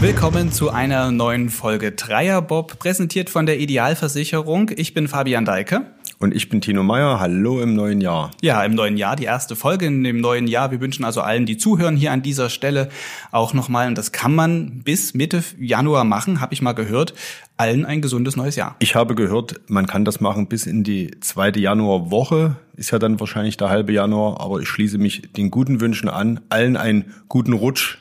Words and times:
Willkommen 0.00 0.52
zu 0.52 0.70
einer 0.70 1.10
neuen 1.10 1.50
Folge 1.50 1.92
Dreierbob, 1.92 2.78
präsentiert 2.78 3.28
von 3.28 3.44
der 3.44 3.58
Idealversicherung. 3.58 4.70
Ich 4.74 4.94
bin 4.94 5.06
Fabian 5.06 5.44
Deike. 5.44 5.84
Und 6.20 6.34
ich 6.34 6.48
bin 6.48 6.60
Tino 6.60 6.82
Meyer. 6.82 7.20
Hallo 7.20 7.60
im 7.60 7.74
neuen 7.74 8.00
Jahr. 8.00 8.32
Ja, 8.42 8.64
im 8.64 8.74
neuen 8.74 8.96
Jahr, 8.96 9.14
die 9.14 9.24
erste 9.24 9.54
Folge 9.54 9.86
in 9.86 10.02
dem 10.02 10.20
neuen 10.20 10.48
Jahr. 10.48 10.72
Wir 10.72 10.80
wünschen 10.80 11.04
also 11.04 11.20
allen, 11.20 11.46
die 11.46 11.58
zuhören, 11.58 11.96
hier 11.96 12.10
an 12.10 12.22
dieser 12.22 12.50
Stelle 12.50 12.88
auch 13.30 13.54
nochmal, 13.54 13.86
und 13.86 13.96
das 13.96 14.10
kann 14.10 14.34
man 14.34 14.80
bis 14.82 15.14
Mitte 15.14 15.44
Januar 15.60 16.02
machen, 16.02 16.40
habe 16.40 16.54
ich 16.54 16.60
mal 16.60 16.72
gehört, 16.72 17.14
allen 17.56 17.86
ein 17.86 18.02
gesundes 18.02 18.34
neues 18.34 18.56
Jahr. 18.56 18.74
Ich 18.80 18.96
habe 18.96 19.14
gehört, 19.14 19.60
man 19.68 19.86
kann 19.86 20.04
das 20.04 20.20
machen 20.20 20.48
bis 20.48 20.66
in 20.66 20.82
die 20.82 21.12
zweite 21.20 21.60
Januarwoche. 21.60 22.56
Ist 22.74 22.90
ja 22.90 22.98
dann 22.98 23.20
wahrscheinlich 23.20 23.56
der 23.56 23.68
halbe 23.68 23.92
Januar, 23.92 24.40
aber 24.40 24.58
ich 24.58 24.68
schließe 24.68 24.98
mich 24.98 25.30
den 25.36 25.52
guten 25.52 25.80
Wünschen 25.80 26.08
an. 26.08 26.40
Allen 26.48 26.76
einen 26.76 27.14
guten 27.28 27.52
Rutsch, 27.52 27.98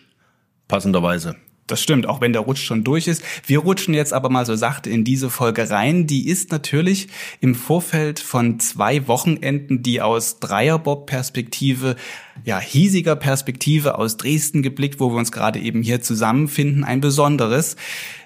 passenderweise. 0.68 1.36
Das 1.68 1.82
stimmt, 1.82 2.08
auch 2.08 2.22
wenn 2.22 2.32
der 2.32 2.44
Rutsch 2.44 2.64
schon 2.64 2.86
durch 2.86 3.08
ist. 3.08 3.22
Wir 3.46 3.60
rutschen 3.60 3.94
jetzt 3.94 4.14
aber 4.14 4.30
mal 4.30 4.46
so 4.46 4.56
sachte 4.56 4.90
in 4.90 5.04
diese 5.04 5.30
Folge 5.30 5.70
rein. 5.70 6.08
Die 6.08 6.30
ist 6.30 6.50
natürlich 6.52 7.10
im 7.42 7.56
Vorfeld 7.56 8.20
von 8.22 8.60
zwei 8.62 9.08
Wochenenden, 9.10 9.84
die 9.84 10.02
aus 10.02 10.40
Dreierbob-Perspektive, 10.40 11.98
ja, 12.46 12.60
hiesiger 12.60 13.18
Perspektive 13.18 13.98
aus 13.98 14.16
Dresden 14.16 14.64
geblickt, 14.64 15.02
wo 15.02 15.12
wir 15.12 15.18
uns 15.18 15.34
gerade 15.34 15.60
eben 15.60 15.82
hier 15.82 16.02
zusammenfinden, 16.02 16.86
ein 16.86 17.02
besonderes. 17.02 17.76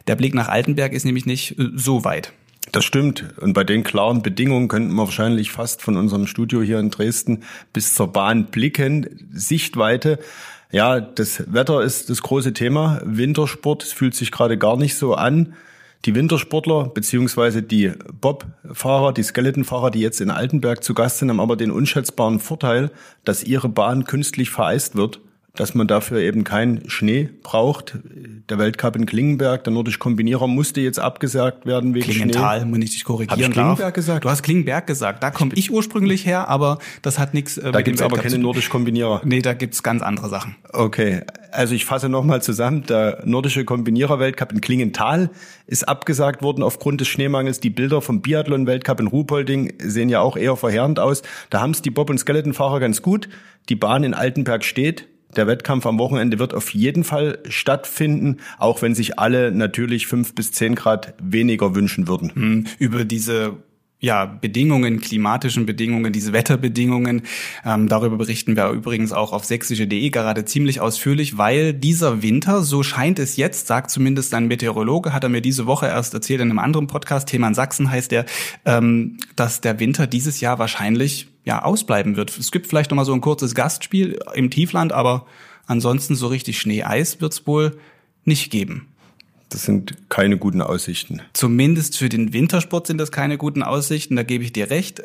Der 0.06 0.16
Blick 0.16 0.36
nach 0.36 0.48
Altenberg 0.48 0.94
ist 0.94 1.06
nämlich 1.06 1.26
nicht 1.26 1.58
äh, 1.58 1.70
so 1.74 2.04
weit. 2.04 2.34
Das 2.72 2.86
stimmt. 2.86 3.34
Und 3.42 3.54
bei 3.54 3.64
den 3.64 3.84
klaren 3.84 4.22
Bedingungen 4.22 4.68
könnten 4.68 4.94
wir 4.94 5.06
wahrscheinlich 5.06 5.52
fast 5.52 5.82
von 5.82 5.98
unserem 5.98 6.28
Studio 6.28 6.62
hier 6.62 6.80
in 6.80 6.92
Dresden 6.92 7.44
bis 7.74 7.96
zur 7.96 8.14
Bahn 8.14 8.46
blicken. 8.46 9.28
Sichtweite 9.34 10.20
ja, 10.72 11.00
das 11.00 11.54
Wetter 11.54 11.82
ist 11.82 12.10
das 12.10 12.22
große 12.22 12.54
Thema. 12.54 13.02
Wintersport, 13.04 13.84
fühlt 13.84 14.16
sich 14.16 14.32
gerade 14.32 14.58
gar 14.58 14.78
nicht 14.78 14.96
so 14.96 15.16
an. 15.16 15.54
Die 16.06 16.16
Wintersportler 16.16 16.90
beziehungsweise 16.90 17.62
die 17.62 17.92
Bobfahrer, 18.20 19.14
die 19.14 19.22
Skeletonfahrer, 19.22 19.92
die 19.92 20.00
jetzt 20.00 20.20
in 20.20 20.32
Altenberg 20.32 20.84
zu 20.84 20.94
Gast 20.94 21.20
sind, 21.20 21.30
haben 21.30 21.40
aber 21.40 21.56
den 21.56 21.72
unschätzbaren 21.72 22.40
Vorteil, 22.40 22.90
dass 23.24 23.44
ihre 23.44 23.70
Bahn 23.70 24.06
künstlich 24.06 24.50
vereist 24.50 24.96
wird 24.96 25.20
dass 25.54 25.76
man 25.76 25.88
dafür 25.88 26.20
eben 26.20 26.44
keinen 26.44 26.90
Schnee 26.90 27.30
braucht. 27.44 27.98
Der 28.50 28.58
Weltcup 28.58 28.96
in 28.96 29.06
Klingenberg, 29.06 29.64
der 29.66 29.74
nordisch 29.74 30.00
Kombinierer, 30.00 30.48
musste 30.48 30.80
jetzt 30.80 31.00
abgesagt 31.00 31.66
werden 31.66 31.94
wegen 31.94 32.10
Klingenthal, 32.10 32.62
Schnee. 32.62 32.70
muss 32.70 32.80
ich 32.80 32.92
dich 32.92 33.04
korrigieren 33.04 33.42
Hab 33.42 33.50
ich 33.50 33.54
Klingenberg 33.54 33.78
darf. 33.80 33.94
gesagt? 33.94 34.26
Du 34.26 34.30
hast 34.30 34.44
Klingenberg 34.44 34.88
gesagt. 34.88 35.22
Da 35.24 35.32
komme 35.32 35.52
ich 35.56 35.70
ursprünglich 35.72 36.26
her, 36.26 36.48
aber 36.48 36.80
das 37.02 37.20
hat 37.20 37.34
nichts 37.34 37.58
äh, 37.58 37.72
Da 37.72 37.82
gibt's 37.82 38.02
aber 38.02 38.18
keine 38.18 38.38
nordisch 38.38 38.70
Kombinierer. 38.70 39.22
Nee, 39.26 39.42
da 39.42 39.54
gibt's 39.54 39.84
ganz 39.84 40.02
andere 40.02 40.30
Sachen. 40.30 40.56
Okay, 40.72 41.22
also 41.52 41.76
ich 41.76 41.86
fasse 41.86 42.08
nochmal 42.08 42.42
zusammen. 42.42 42.84
Der 42.84 43.22
nordische 43.26 43.66
Kombinierer-Weltcup 43.66 44.54
in 44.54 44.62
Klingenthal 44.62 45.30
ist 45.68 45.88
abgesagt 45.88 46.42
worden 46.42 46.64
aufgrund 46.64 47.02
des 47.02 47.10
Schneemangels. 47.10 47.60
Die 47.60 47.70
Bilder 47.70 48.02
vom 48.02 48.22
Biathlon-Weltcup 48.22 49.02
in 49.02 49.08
Ruhpolding 49.08 49.74
sehen 49.80 50.08
ja 50.08 50.22
auch 50.22 50.38
eher 50.38 50.56
verheerend 50.56 51.00
aus. 51.00 51.24
Da 51.50 51.60
haben 51.60 51.72
es 51.72 51.82
die 51.82 51.92
Bob- 51.92 52.10
und 52.10 52.20
Skeletonfahrer 52.20 52.80
ganz 52.80 53.02
gut. 53.02 53.28
Die 53.68 53.76
Bahn 53.76 54.04
in 54.06 54.14
Altenberg 54.14 54.64
steht 54.64 55.08
der 55.36 55.48
Wettkampf 55.48 55.86
am 55.86 56.00
Wochenende 56.00 56.40
wird 56.40 56.54
auf 56.54 56.74
jeden 56.74 57.04
Fall 57.04 57.40
stattfinden, 57.48 58.38
auch 58.58 58.82
wenn 58.82 58.96
sich 58.96 59.20
alle 59.20 59.52
natürlich 59.52 60.08
fünf 60.08 60.36
bis 60.36 60.52
zehn 60.52 60.76
Grad 60.76 61.14
weniger 61.22 61.76
wünschen 61.76 62.08
würden. 62.08 62.32
Hm, 62.34 62.68
über 62.80 63.06
diese 63.06 63.58
ja, 64.02 64.26
Bedingungen, 64.26 65.00
klimatischen 65.00 65.68
Bedingungen, 65.68 66.12
diese 66.12 66.34
Wetterbedingungen. 66.34 67.22
Ähm, 67.64 67.88
darüber 67.88 68.18
berichten 68.18 68.56
wir 68.56 68.70
übrigens 68.72 69.14
auch 69.14 69.32
auf 69.32 69.46
sächsische.de 69.46 70.10
gerade 70.10 70.44
ziemlich 70.44 70.82
ausführlich, 70.82 71.38
weil 71.38 71.74
dieser 71.74 72.24
Winter, 72.24 72.64
so 72.64 72.82
scheint 72.82 73.20
es 73.20 73.38
jetzt, 73.38 73.68
sagt 73.68 73.92
zumindest 73.92 74.34
ein 74.34 74.48
Meteorologe, 74.48 75.14
hat 75.14 75.24
er 75.24 75.30
mir 75.30 75.42
diese 75.42 75.68
Woche 75.68 75.86
erst 75.86 76.16
erzählt 76.16 76.42
in 76.42 76.50
einem 76.50 76.58
anderen 76.58 76.88
Podcast, 76.88 77.28
Thema 77.30 77.48
in 77.48 77.54
Sachsen 77.54 77.92
heißt 77.92 78.12
der, 78.12 78.26
ähm, 78.66 79.18
dass 79.36 79.62
der 79.62 79.80
Winter 79.80 80.08
dieses 80.08 80.42
Jahr 80.42 80.58
wahrscheinlich 80.58 81.28
ja 81.46 81.62
ausbleiben 81.62 82.16
wird. 82.16 82.36
Es 82.38 82.52
gibt 82.52 82.66
vielleicht 82.66 82.90
noch 82.90 82.96
mal 82.96 83.06
so 83.06 83.14
ein 83.14 83.22
kurzes 83.22 83.54
Gastspiel 83.54 84.18
im 84.34 84.50
Tiefland, 84.50 84.94
aber 84.94 85.28
ansonsten 85.68 86.16
so 86.16 86.26
richtig 86.26 86.60
Schnee-Eis 86.60 87.22
wird 87.22 87.34
es 87.34 87.46
wohl 87.46 87.78
nicht 88.26 88.52
geben. 88.52 88.91
Das 89.52 89.64
sind 89.64 90.10
keine 90.10 90.38
guten 90.38 90.62
Aussichten. 90.62 91.22
Zumindest 91.34 91.98
für 91.98 92.10
den 92.10 92.34
Wintersport 92.34 92.88
sind 92.88 92.98
das 92.98 93.12
keine 93.12 93.38
guten 93.38 93.64
Aussichten, 93.64 94.16
da 94.16 94.24
gebe 94.24 94.44
ich 94.44 94.54
dir 94.54 94.70
recht. 94.70 95.02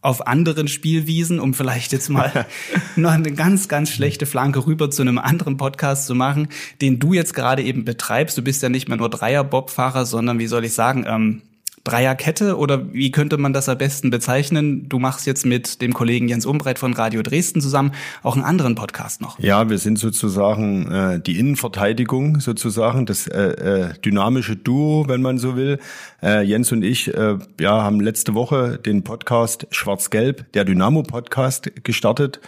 Auf 0.00 0.26
anderen 0.26 0.68
Spielwiesen, 0.68 1.40
um 1.40 1.54
vielleicht 1.54 1.92
jetzt 1.92 2.10
mal 2.10 2.44
noch 2.96 3.12
eine 3.12 3.32
ganz, 3.32 3.68
ganz 3.68 3.90
schlechte 3.90 4.26
Flanke 4.26 4.66
rüber 4.66 4.90
zu 4.90 5.00
einem 5.00 5.16
anderen 5.16 5.56
Podcast 5.56 6.06
zu 6.06 6.14
machen, 6.14 6.48
den 6.82 6.98
du 6.98 7.14
jetzt 7.14 7.34
gerade 7.34 7.62
eben 7.62 7.86
betreibst. 7.86 8.36
Du 8.36 8.42
bist 8.42 8.62
ja 8.62 8.68
nicht 8.68 8.88
mehr 8.88 8.98
nur 8.98 9.08
Dreier-Bob-Fahrer, 9.08 10.04
sondern 10.04 10.38
wie 10.38 10.48
soll 10.48 10.64
ich 10.64 10.74
sagen, 10.74 11.06
ähm, 11.08 11.42
Dreierkette 11.84 12.56
oder 12.56 12.92
wie 12.94 13.10
könnte 13.10 13.36
man 13.36 13.52
das 13.52 13.68
am 13.68 13.76
besten 13.76 14.08
bezeichnen? 14.08 14.88
Du 14.88 14.98
machst 14.98 15.26
jetzt 15.26 15.44
mit 15.44 15.82
dem 15.82 15.92
Kollegen 15.92 16.28
Jens 16.28 16.46
Umbreit 16.46 16.78
von 16.78 16.94
Radio 16.94 17.22
Dresden 17.22 17.60
zusammen 17.60 17.92
auch 18.22 18.36
einen 18.36 18.44
anderen 18.44 18.74
Podcast 18.74 19.20
noch. 19.20 19.38
Ja, 19.38 19.68
wir 19.68 19.76
sind 19.76 19.98
sozusagen 19.98 20.90
äh, 20.90 21.20
die 21.20 21.38
Innenverteidigung 21.38 22.40
sozusagen, 22.40 23.04
das 23.04 23.26
äh, 23.26 23.42
äh, 23.42 23.92
dynamische 24.02 24.56
Duo, 24.56 25.04
wenn 25.08 25.20
man 25.20 25.36
so 25.36 25.56
will. 25.56 25.78
Äh, 26.22 26.42
Jens 26.42 26.72
und 26.72 26.82
ich 26.82 27.12
äh, 27.12 27.36
ja, 27.60 27.82
haben 27.82 28.00
letzte 28.00 28.32
Woche 28.32 28.78
den 28.78 29.04
Podcast 29.04 29.66
Schwarz-Gelb, 29.70 30.52
der 30.54 30.64
Dynamo-Podcast 30.64 31.70
gestartet. 31.84 32.40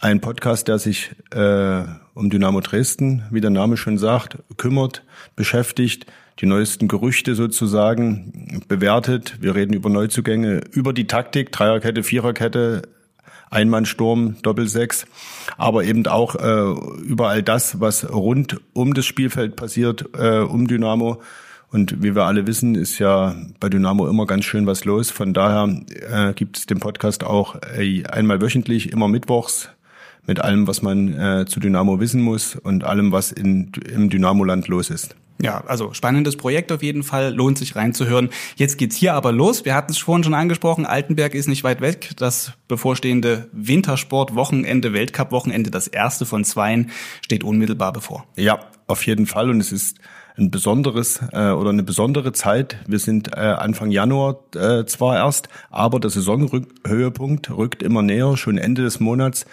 Ein 0.00 0.20
Podcast, 0.20 0.66
der 0.66 0.78
sich 0.78 1.12
äh, 1.30 1.82
um 2.14 2.28
Dynamo 2.28 2.60
Dresden, 2.60 3.22
wie 3.30 3.40
der 3.40 3.50
Name 3.50 3.76
schon 3.76 3.98
sagt, 3.98 4.38
kümmert, 4.56 5.04
beschäftigt, 5.36 6.06
die 6.40 6.46
neuesten 6.46 6.88
Gerüchte 6.88 7.34
sozusagen 7.34 8.62
bewertet. 8.68 9.36
Wir 9.40 9.54
reden 9.54 9.72
über 9.72 9.88
Neuzugänge, 9.90 10.62
über 10.72 10.92
die 10.92 11.06
Taktik, 11.06 11.52
Dreierkette, 11.52 12.02
Viererkette, 12.02 12.82
Einmannsturm, 13.50 14.36
Doppelsechs, 14.42 15.06
aber 15.56 15.84
eben 15.84 16.06
auch 16.06 16.34
äh, 16.34 17.02
über 17.02 17.28
all 17.28 17.42
das, 17.42 17.80
was 17.80 18.10
rund 18.10 18.60
um 18.72 18.94
das 18.94 19.06
Spielfeld 19.06 19.56
passiert, 19.56 20.06
äh, 20.18 20.40
um 20.40 20.66
Dynamo. 20.66 21.22
Und 21.70 22.02
wie 22.02 22.14
wir 22.14 22.24
alle 22.24 22.46
wissen, 22.46 22.74
ist 22.74 22.98
ja 22.98 23.34
bei 23.58 23.68
Dynamo 23.68 24.08
immer 24.08 24.26
ganz 24.26 24.44
schön 24.44 24.66
was 24.66 24.84
los. 24.84 25.10
Von 25.10 25.34
daher 25.34 25.68
äh, 26.10 26.32
gibt 26.34 26.58
es 26.58 26.66
den 26.66 26.78
Podcast 26.78 27.24
auch 27.24 27.56
äh, 27.76 28.04
einmal 28.06 28.40
wöchentlich, 28.40 28.92
immer 28.92 29.08
mittwochs, 29.08 29.68
mit 30.26 30.40
allem, 30.40 30.66
was 30.66 30.82
man 30.82 31.12
äh, 31.18 31.46
zu 31.46 31.60
Dynamo 31.60 32.00
wissen 32.00 32.22
muss 32.22 32.56
und 32.56 32.84
allem, 32.84 33.12
was 33.12 33.32
in, 33.32 33.72
im 33.92 34.08
Dynamo-Land 34.08 34.68
los 34.68 34.90
ist. 34.90 35.16
Ja, 35.42 35.64
also 35.66 35.92
spannendes 35.92 36.36
Projekt 36.36 36.70
auf 36.70 36.82
jeden 36.82 37.02
Fall, 37.02 37.34
lohnt 37.34 37.58
sich 37.58 37.74
reinzuhören. 37.74 38.30
Jetzt 38.56 38.78
geht's 38.78 38.96
hier 38.96 39.14
aber 39.14 39.32
los. 39.32 39.64
Wir 39.64 39.74
hatten 39.74 39.90
es 39.90 39.98
vorhin 39.98 40.22
schon 40.22 40.34
angesprochen, 40.34 40.86
Altenberg 40.86 41.34
ist 41.34 41.48
nicht 41.48 41.64
weit 41.64 41.80
weg. 41.80 42.10
Das 42.16 42.52
bevorstehende 42.68 43.48
Wintersport-Wochenende, 43.52 44.92
Weltcup-Wochenende, 44.92 45.70
das 45.70 45.88
erste 45.88 46.24
von 46.24 46.44
zweien, 46.44 46.90
steht 47.20 47.42
unmittelbar 47.42 47.92
bevor. 47.92 48.24
Ja, 48.36 48.60
auf 48.86 49.04
jeden 49.06 49.26
Fall. 49.26 49.50
Und 49.50 49.60
es 49.60 49.72
ist 49.72 49.98
ein 50.36 50.50
besonderes 50.50 51.20
äh, 51.32 51.50
oder 51.50 51.70
eine 51.70 51.82
besondere 51.82 52.32
Zeit. 52.32 52.76
Wir 52.86 52.98
sind 52.98 53.28
äh, 53.36 53.40
Anfang 53.40 53.90
Januar 53.90 54.38
äh, 54.54 54.84
zwar 54.84 55.16
erst, 55.16 55.48
aber 55.70 56.00
der 56.00 56.10
Saisonhöhepunkt 56.10 57.50
rückt 57.50 57.82
immer 57.82 58.02
näher. 58.02 58.36
Schon 58.36 58.58
Ende 58.58 58.82
des 58.82 59.00
Monats 59.00 59.46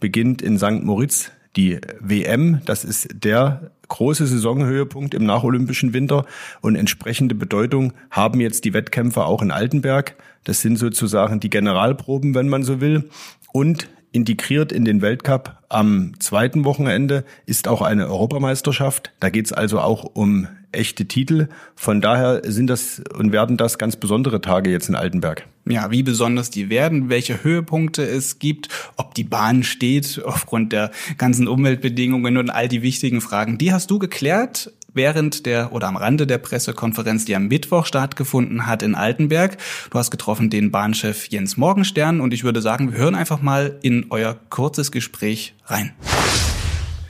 beginnt 0.00 0.42
in 0.42 0.58
St. 0.58 0.82
Moritz 0.82 1.30
die 1.56 1.80
WM. 2.00 2.60
Das 2.64 2.84
ist 2.84 3.08
der 3.12 3.70
große 3.88 4.26
Saisonhöhepunkt 4.26 5.14
im 5.14 5.24
nacholympischen 5.24 5.92
Winter 5.92 6.26
und 6.60 6.76
entsprechende 6.76 7.34
Bedeutung 7.34 7.92
haben 8.10 8.40
jetzt 8.40 8.64
die 8.64 8.74
Wettkämpfe 8.74 9.24
auch 9.24 9.42
in 9.42 9.50
Altenberg. 9.50 10.16
Das 10.44 10.60
sind 10.60 10.76
sozusagen 10.76 11.40
die 11.40 11.50
Generalproben, 11.50 12.34
wenn 12.34 12.48
man 12.48 12.62
so 12.62 12.80
will. 12.80 13.08
Und 13.52 13.88
integriert 14.12 14.72
in 14.72 14.84
den 14.84 15.02
Weltcup 15.02 15.62
am 15.68 16.12
zweiten 16.20 16.64
Wochenende 16.64 17.24
ist 17.44 17.68
auch 17.68 17.82
eine 17.82 18.06
Europameisterschaft. 18.06 19.12
Da 19.20 19.30
geht's 19.30 19.52
also 19.52 19.80
auch 19.80 20.04
um 20.04 20.48
echte 20.72 21.06
Titel. 21.06 21.48
Von 21.74 22.00
daher 22.00 22.42
sind 22.44 22.68
das 22.68 23.02
und 23.16 23.32
werden 23.32 23.56
das 23.56 23.78
ganz 23.78 23.96
besondere 23.96 24.40
Tage 24.40 24.70
jetzt 24.70 24.88
in 24.88 24.94
Altenberg. 24.94 25.46
Ja, 25.68 25.90
wie 25.90 26.04
besonders 26.04 26.50
die 26.50 26.70
werden, 26.70 27.08
welche 27.08 27.42
Höhepunkte 27.42 28.04
es 28.04 28.38
gibt, 28.38 28.68
ob 28.96 29.14
die 29.14 29.24
Bahn 29.24 29.64
steht 29.64 30.22
aufgrund 30.24 30.72
der 30.72 30.92
ganzen 31.18 31.48
Umweltbedingungen 31.48 32.36
und 32.36 32.50
all 32.50 32.68
die 32.68 32.82
wichtigen 32.82 33.20
Fragen, 33.20 33.58
die 33.58 33.72
hast 33.72 33.90
du 33.90 33.98
geklärt 33.98 34.72
während 34.94 35.44
der 35.44 35.72
oder 35.72 35.88
am 35.88 35.96
Rande 35.96 36.26
der 36.26 36.38
Pressekonferenz, 36.38 37.24
die 37.24 37.34
am 37.36 37.48
Mittwoch 37.48 37.84
stattgefunden 37.84 38.66
hat 38.66 38.82
in 38.82 38.94
Altenberg. 38.94 39.58
Du 39.90 39.98
hast 39.98 40.10
getroffen 40.10 40.50
den 40.50 40.70
Bahnchef 40.70 41.26
Jens 41.28 41.56
Morgenstern 41.56 42.20
und 42.20 42.32
ich 42.32 42.44
würde 42.44 42.62
sagen, 42.62 42.92
wir 42.92 42.98
hören 42.98 43.14
einfach 43.14 43.42
mal 43.42 43.76
in 43.82 44.06
euer 44.10 44.36
kurzes 44.48 44.92
Gespräch 44.92 45.54
rein. 45.66 45.92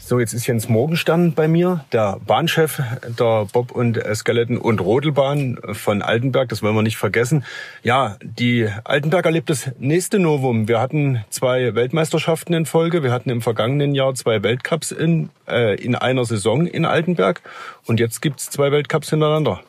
So, 0.08 0.20
jetzt 0.20 0.34
ist 0.34 0.46
Jens 0.46 0.68
Morgenstern 0.68 1.32
bei 1.32 1.48
mir, 1.48 1.84
der 1.90 2.20
Bahnchef 2.24 2.80
der 3.18 3.46
Bob- 3.52 3.72
und 3.72 4.00
Skeleton- 4.14 4.56
und 4.56 4.80
Rodelbahn 4.80 5.58
von 5.72 6.00
Altenberg. 6.00 6.48
Das 6.48 6.62
wollen 6.62 6.76
wir 6.76 6.82
nicht 6.82 6.96
vergessen. 6.96 7.44
Ja, 7.82 8.16
die 8.22 8.70
Altenberg 8.84 9.24
erlebt 9.24 9.50
das 9.50 9.72
nächste 9.80 10.20
Novum. 10.20 10.68
Wir 10.68 10.78
hatten 10.78 11.24
zwei 11.30 11.74
Weltmeisterschaften 11.74 12.54
in 12.54 12.66
Folge. 12.66 13.02
Wir 13.02 13.10
hatten 13.10 13.30
im 13.30 13.42
vergangenen 13.42 13.96
Jahr 13.96 14.14
zwei 14.14 14.44
Weltcups 14.44 14.92
in, 14.92 15.30
äh, 15.48 15.74
in 15.74 15.96
einer 15.96 16.24
Saison 16.24 16.68
in 16.68 16.84
Altenberg. 16.84 17.42
Und 17.84 17.98
jetzt 17.98 18.22
gibt's 18.22 18.48
zwei 18.48 18.70
Weltcups 18.70 19.10
hintereinander. 19.10 19.60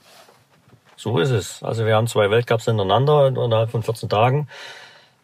So 0.98 1.18
ist 1.18 1.32
es. 1.32 1.64
Also 1.64 1.88
wir 1.88 1.96
haben 1.96 2.06
zwei 2.06 2.30
Weltcups 2.30 2.66
hintereinander 2.66 3.30
innerhalb 3.30 3.72
von 3.72 3.82
14 3.82 4.08
Tagen. 4.08 4.48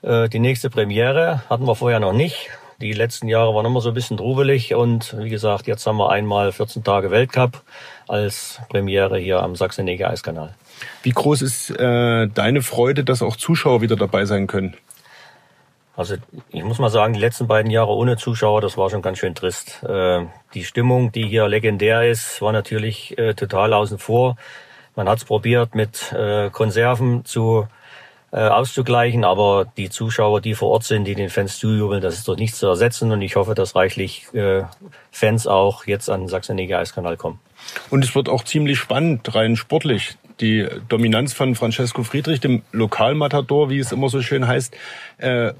Äh, 0.01 0.27
die 0.29 0.39
nächste 0.39 0.71
Premiere 0.71 1.43
hatten 1.51 1.67
wir 1.67 1.75
vorher 1.75 1.99
noch 1.99 2.13
nicht. 2.13 2.49
Die 2.81 2.93
letzten 2.93 3.27
Jahre 3.27 3.53
waren 3.53 3.65
immer 3.65 3.81
so 3.81 3.89
ein 3.89 3.95
bisschen 3.95 4.17
trubelig 4.17 4.73
und 4.73 5.15
wie 5.19 5.29
gesagt, 5.29 5.67
jetzt 5.67 5.85
haben 5.85 5.97
wir 5.97 6.09
einmal 6.09 6.51
14 6.51 6.83
Tage 6.83 7.11
Weltcup 7.11 7.61
als 8.07 8.59
Premiere 8.69 9.17
hier 9.17 9.41
am 9.41 9.55
Sachsen-Neger 9.55 10.09
Eiskanal. 10.09 10.53
Wie 11.03 11.11
groß 11.11 11.41
ist 11.41 11.69
äh, 11.69 12.27
deine 12.27 12.61
Freude, 12.61 13.03
dass 13.03 13.21
auch 13.21 13.35
Zuschauer 13.35 13.81
wieder 13.81 13.95
dabei 13.95 14.25
sein 14.25 14.47
können? 14.47 14.75
Also 15.95 16.15
ich 16.49 16.63
muss 16.63 16.79
mal 16.79 16.89
sagen, 16.89 17.13
die 17.13 17.19
letzten 17.19 17.47
beiden 17.47 17.69
Jahre 17.69 17.91
ohne 17.91 18.17
Zuschauer, 18.17 18.61
das 18.61 18.77
war 18.77 18.89
schon 18.89 19.03
ganz 19.03 19.19
schön 19.19 19.35
trist. 19.35 19.83
Äh, 19.83 20.25
die 20.55 20.63
Stimmung, 20.63 21.11
die 21.11 21.27
hier 21.27 21.47
legendär 21.47 22.09
ist, 22.09 22.41
war 22.41 22.51
natürlich 22.51 23.15
äh, 23.17 23.35
total 23.35 23.73
außen 23.73 23.99
vor. 23.99 24.35
Man 24.95 25.07
hat 25.07 25.19
es 25.19 25.25
probiert 25.25 25.75
mit 25.75 26.11
äh, 26.11 26.49
Konserven 26.49 27.25
zu 27.25 27.67
äh, 28.33 28.47
auszugleichen. 28.47 29.23
Aber 29.23 29.65
die 29.77 29.89
Zuschauer, 29.89 30.41
die 30.41 30.55
vor 30.55 30.71
Ort 30.71 30.83
sind, 30.83 31.05
die 31.05 31.15
den 31.15 31.29
Fans 31.29 31.59
zujubeln, 31.59 32.01
das 32.01 32.15
ist 32.15 32.27
doch 32.27 32.35
nicht 32.35 32.55
zu 32.55 32.65
ersetzen. 32.67 33.11
Und 33.11 33.21
ich 33.21 33.35
hoffe, 33.35 33.53
dass 33.53 33.75
reichlich 33.75 34.25
äh, 34.33 34.63
Fans 35.11 35.45
auch 35.47 35.85
jetzt 35.85 36.09
an 36.09 36.27
Sachsen-Neger 36.27 36.79
Eiskanal 36.79 37.15
kommen. 37.15 37.39
Und 37.91 38.03
es 38.03 38.15
wird 38.15 38.29
auch 38.29 38.43
ziemlich 38.43 38.79
spannend, 38.79 39.33
rein 39.35 39.55
sportlich. 39.55 40.17
Die 40.39 40.67
Dominanz 40.89 41.33
von 41.33 41.55
Francesco 41.55 42.03
Friedrich, 42.03 42.39
dem 42.39 42.63
Lokalmatador, 42.71 43.69
wie 43.69 43.77
es 43.77 43.91
immer 43.91 44.09
so 44.09 44.21
schön 44.21 44.47
heißt, 44.47 44.75
äh, 45.19 45.53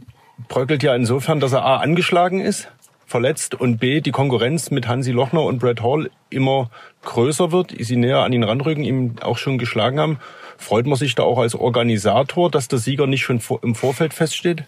bröckelt 0.48 0.82
ja 0.82 0.96
insofern, 0.96 1.40
dass 1.40 1.54
er 1.54 1.64
A 1.64 1.78
angeschlagen 1.78 2.42
ist, 2.42 2.70
verletzt 3.06 3.54
und 3.54 3.78
B 3.78 4.02
die 4.02 4.12
Konkurrenz 4.12 4.72
mit 4.72 4.88
Hansi 4.88 5.12
Lochner 5.12 5.44
und 5.44 5.60
Brad 5.60 5.84
Hall 5.84 6.10
immer 6.32 6.72
größer 7.04 7.52
wird, 7.52 7.72
sie 7.78 7.96
näher 7.96 8.20
an 8.20 8.34
ihn 8.34 8.44
ranrücken, 8.44 8.84
ihm 8.84 9.16
auch 9.22 9.38
schon 9.38 9.60
geschlagen 9.60 10.00
haben. 10.00 10.20
Freut 10.64 10.86
man 10.86 10.98
sich 10.98 11.14
da 11.14 11.24
auch 11.24 11.40
als 11.40 11.56
Organisator, 11.56 12.50
dass 12.50 12.70
der 12.70 12.80
Sieger 12.80 13.06
nicht 13.06 13.24
schon 13.24 13.42
im 13.62 13.76
Vorfeld 13.76 14.14
feststeht? 14.14 14.64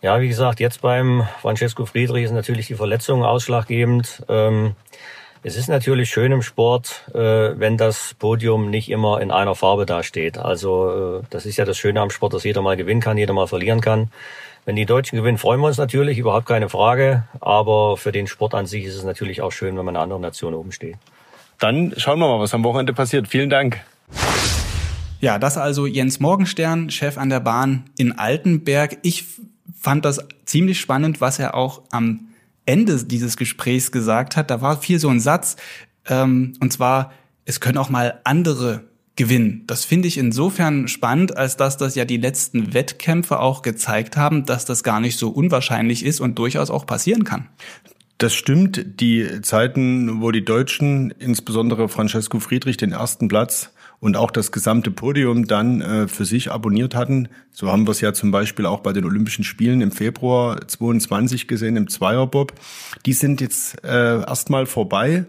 Ja, 0.00 0.20
wie 0.20 0.28
gesagt, 0.28 0.60
jetzt 0.60 0.80
beim 0.80 1.28
Francesco 1.40 1.84
Friedrich 1.84 2.24
ist 2.24 2.32
natürlich 2.32 2.66
die 2.66 2.74
Verletzung 2.74 3.22
ausschlaggebend. 3.22 4.24
Ähm, 4.28 4.74
es 5.44 5.56
ist 5.56 5.68
natürlich 5.68 6.08
schön 6.08 6.32
im 6.32 6.40
Sport, 6.40 7.04
äh, 7.14 7.18
wenn 7.18 7.76
das 7.76 8.14
Podium 8.14 8.70
nicht 8.70 8.88
immer 8.90 9.20
in 9.20 9.30
einer 9.30 9.54
Farbe 9.54 9.86
dasteht. 9.86 10.38
Also 10.38 11.20
äh, 11.20 11.26
das 11.30 11.46
ist 11.46 11.58
ja 11.58 11.64
das 11.64 11.76
Schöne 11.76 12.00
am 12.00 12.10
Sport, 12.10 12.32
dass 12.32 12.44
jeder 12.44 12.62
mal 12.62 12.76
gewinnen 12.76 13.00
kann, 13.00 13.18
jeder 13.18 13.34
mal 13.34 13.46
verlieren 13.46 13.80
kann. 13.80 14.10
Wenn 14.64 14.76
die 14.76 14.86
Deutschen 14.86 15.18
gewinnen, 15.18 15.38
freuen 15.38 15.60
wir 15.60 15.66
uns 15.66 15.78
natürlich, 15.78 16.18
überhaupt 16.18 16.46
keine 16.46 16.68
Frage. 16.68 17.24
Aber 17.40 17.96
für 17.98 18.10
den 18.10 18.26
Sport 18.26 18.54
an 18.54 18.66
sich 18.66 18.84
ist 18.84 18.96
es 18.96 19.04
natürlich 19.04 19.42
auch 19.42 19.52
schön, 19.52 19.76
wenn 19.76 19.84
man 19.84 19.96
eine 19.96 20.02
andere 20.02 20.20
Nation 20.20 20.54
oben 20.54 20.72
steht. 20.72 20.96
Dann 21.58 21.92
schauen 21.96 22.18
wir 22.18 22.26
mal, 22.26 22.40
was 22.40 22.54
am 22.54 22.64
Wochenende 22.64 22.94
passiert. 22.94 23.28
Vielen 23.28 23.50
Dank. 23.50 23.80
Ja, 25.22 25.38
das 25.38 25.56
also 25.56 25.86
Jens 25.86 26.18
Morgenstern, 26.18 26.90
Chef 26.90 27.16
an 27.16 27.28
der 27.28 27.38
Bahn 27.38 27.84
in 27.96 28.10
Altenberg. 28.10 28.98
Ich 29.02 29.24
fand 29.78 30.04
das 30.04 30.18
ziemlich 30.46 30.80
spannend, 30.80 31.20
was 31.20 31.38
er 31.38 31.54
auch 31.54 31.82
am 31.92 32.26
Ende 32.66 33.04
dieses 33.04 33.36
Gesprächs 33.36 33.92
gesagt 33.92 34.36
hat. 34.36 34.50
Da 34.50 34.60
war 34.60 34.82
viel 34.82 34.98
so 34.98 35.08
ein 35.08 35.20
Satz, 35.20 35.54
ähm, 36.08 36.54
und 36.58 36.72
zwar, 36.72 37.12
es 37.44 37.60
können 37.60 37.78
auch 37.78 37.88
mal 37.88 38.20
andere 38.24 38.82
gewinnen. 39.14 39.62
Das 39.68 39.84
finde 39.84 40.08
ich 40.08 40.18
insofern 40.18 40.88
spannend, 40.88 41.36
als 41.36 41.56
dass 41.56 41.76
das 41.76 41.94
ja 41.94 42.04
die 42.04 42.16
letzten 42.16 42.74
Wettkämpfe 42.74 43.38
auch 43.38 43.62
gezeigt 43.62 44.16
haben, 44.16 44.44
dass 44.44 44.64
das 44.64 44.82
gar 44.82 44.98
nicht 44.98 45.20
so 45.20 45.28
unwahrscheinlich 45.28 46.04
ist 46.04 46.20
und 46.20 46.36
durchaus 46.36 46.68
auch 46.68 46.84
passieren 46.84 47.22
kann. 47.22 47.48
Das 48.18 48.34
stimmt. 48.34 49.00
Die 49.00 49.40
Zeiten, 49.42 50.20
wo 50.20 50.32
die 50.32 50.44
Deutschen, 50.44 51.12
insbesondere 51.12 51.88
Francesco 51.88 52.40
Friedrich, 52.40 52.76
den 52.76 52.90
ersten 52.90 53.28
Platz 53.28 53.70
und 54.02 54.16
auch 54.16 54.32
das 54.32 54.50
gesamte 54.50 54.90
Podium 54.90 55.46
dann 55.46 55.80
äh, 55.80 56.08
für 56.08 56.24
sich 56.24 56.50
abonniert 56.50 56.96
hatten. 56.96 57.28
So 57.52 57.70
haben 57.70 57.86
wir 57.86 57.92
es 57.92 58.00
ja 58.00 58.12
zum 58.12 58.32
Beispiel 58.32 58.66
auch 58.66 58.80
bei 58.80 58.92
den 58.92 59.04
Olympischen 59.04 59.44
Spielen 59.44 59.80
im 59.80 59.92
Februar 59.92 60.66
22 60.66 61.46
gesehen 61.46 61.76
im 61.76 61.88
Zweierbob. 61.88 62.52
Die 63.06 63.12
sind 63.12 63.40
jetzt 63.40 63.84
äh, 63.84 64.20
erstmal 64.22 64.66
vorbei, 64.66 65.26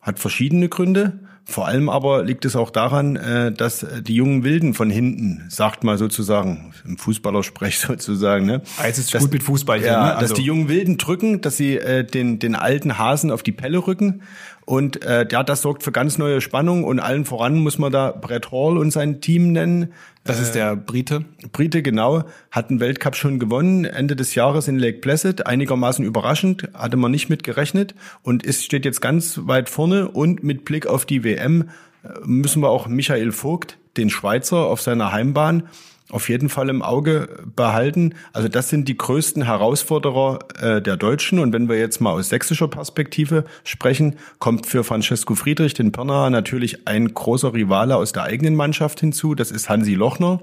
hat 0.00 0.18
verschiedene 0.18 0.70
Gründe. 0.70 1.20
Vor 1.44 1.66
allem 1.66 1.90
aber 1.90 2.24
liegt 2.24 2.46
es 2.46 2.56
auch 2.56 2.70
daran, 2.70 3.16
äh, 3.16 3.52
dass 3.52 3.84
die 4.00 4.14
jungen 4.14 4.42
Wilden 4.42 4.72
von 4.72 4.88
hinten, 4.88 5.44
sagt 5.50 5.84
mal 5.84 5.98
sozusagen, 5.98 6.72
im 6.86 6.96
Fußballersprech 6.96 7.78
sozusagen, 7.88 8.46
ne? 8.46 8.62
Ah, 8.78 8.86
jetzt 8.86 8.98
ist 8.98 9.12
dass, 9.12 9.20
gut 9.20 9.34
mit 9.34 9.42
Fußball 9.42 9.80
hier, 9.80 9.88
ja, 9.88 10.06
ne? 10.06 10.14
also. 10.14 10.28
dass 10.28 10.32
die 10.32 10.46
jungen 10.46 10.70
Wilden 10.70 10.96
drücken, 10.96 11.42
dass 11.42 11.58
sie 11.58 11.76
äh, 11.76 12.04
den, 12.04 12.38
den 12.38 12.54
alten 12.54 12.96
Hasen 12.96 13.30
auf 13.30 13.42
die 13.42 13.52
Pelle 13.52 13.86
rücken 13.86 14.22
und 14.68 15.02
äh, 15.02 15.26
ja, 15.30 15.42
das 15.42 15.62
sorgt 15.62 15.82
für 15.82 15.92
ganz 15.92 16.18
neue 16.18 16.42
Spannung 16.42 16.84
und 16.84 17.00
allen 17.00 17.24
voran 17.24 17.56
muss 17.56 17.78
man 17.78 17.90
da 17.90 18.10
Brett 18.10 18.52
Hall 18.52 18.76
und 18.76 18.90
sein 18.90 19.22
Team 19.22 19.52
nennen. 19.52 19.94
Das 20.24 20.38
ist 20.38 20.54
der 20.54 20.76
Brite. 20.76 21.24
Brite, 21.52 21.82
genau. 21.82 22.24
Hat 22.50 22.68
einen 22.68 22.78
Weltcup 22.78 23.16
schon 23.16 23.38
gewonnen, 23.38 23.86
Ende 23.86 24.14
des 24.14 24.34
Jahres 24.34 24.68
in 24.68 24.78
Lake 24.78 24.98
Placid. 24.98 25.46
Einigermaßen 25.46 26.04
überraschend, 26.04 26.68
hatte 26.74 26.98
man 26.98 27.10
nicht 27.10 27.30
mit 27.30 27.44
gerechnet 27.44 27.94
und 28.20 28.42
ist, 28.42 28.62
steht 28.62 28.84
jetzt 28.84 29.00
ganz 29.00 29.40
weit 29.44 29.70
vorne. 29.70 30.06
Und 30.06 30.44
mit 30.44 30.66
Blick 30.66 30.86
auf 30.86 31.06
die 31.06 31.24
WM 31.24 31.70
äh, 32.04 32.08
müssen 32.26 32.60
wir 32.60 32.68
auch 32.68 32.88
Michael 32.88 33.32
Vogt, 33.32 33.78
den 33.96 34.10
Schweizer, 34.10 34.66
auf 34.66 34.82
seiner 34.82 35.12
Heimbahn 35.12 35.62
auf 36.10 36.28
jeden 36.28 36.48
Fall 36.48 36.70
im 36.70 36.82
Auge 36.82 37.28
behalten. 37.54 38.14
Also 38.32 38.48
das 38.48 38.70
sind 38.70 38.88
die 38.88 38.96
größten 38.96 39.42
Herausforderer 39.42 40.38
äh, 40.60 40.82
der 40.82 40.96
Deutschen. 40.96 41.38
Und 41.38 41.52
wenn 41.52 41.68
wir 41.68 41.78
jetzt 41.78 42.00
mal 42.00 42.12
aus 42.12 42.30
sächsischer 42.30 42.68
Perspektive 42.68 43.44
sprechen, 43.64 44.16
kommt 44.38 44.66
für 44.66 44.84
Francesco 44.84 45.34
Friedrich, 45.34 45.74
den 45.74 45.92
Pirnaer, 45.92 46.30
natürlich 46.30 46.86
ein 46.88 47.12
großer 47.12 47.52
Rivale 47.52 47.96
aus 47.96 48.12
der 48.12 48.22
eigenen 48.22 48.56
Mannschaft 48.56 49.00
hinzu. 49.00 49.34
Das 49.34 49.50
ist 49.50 49.68
Hansi 49.68 49.94
Lochner, 49.94 50.40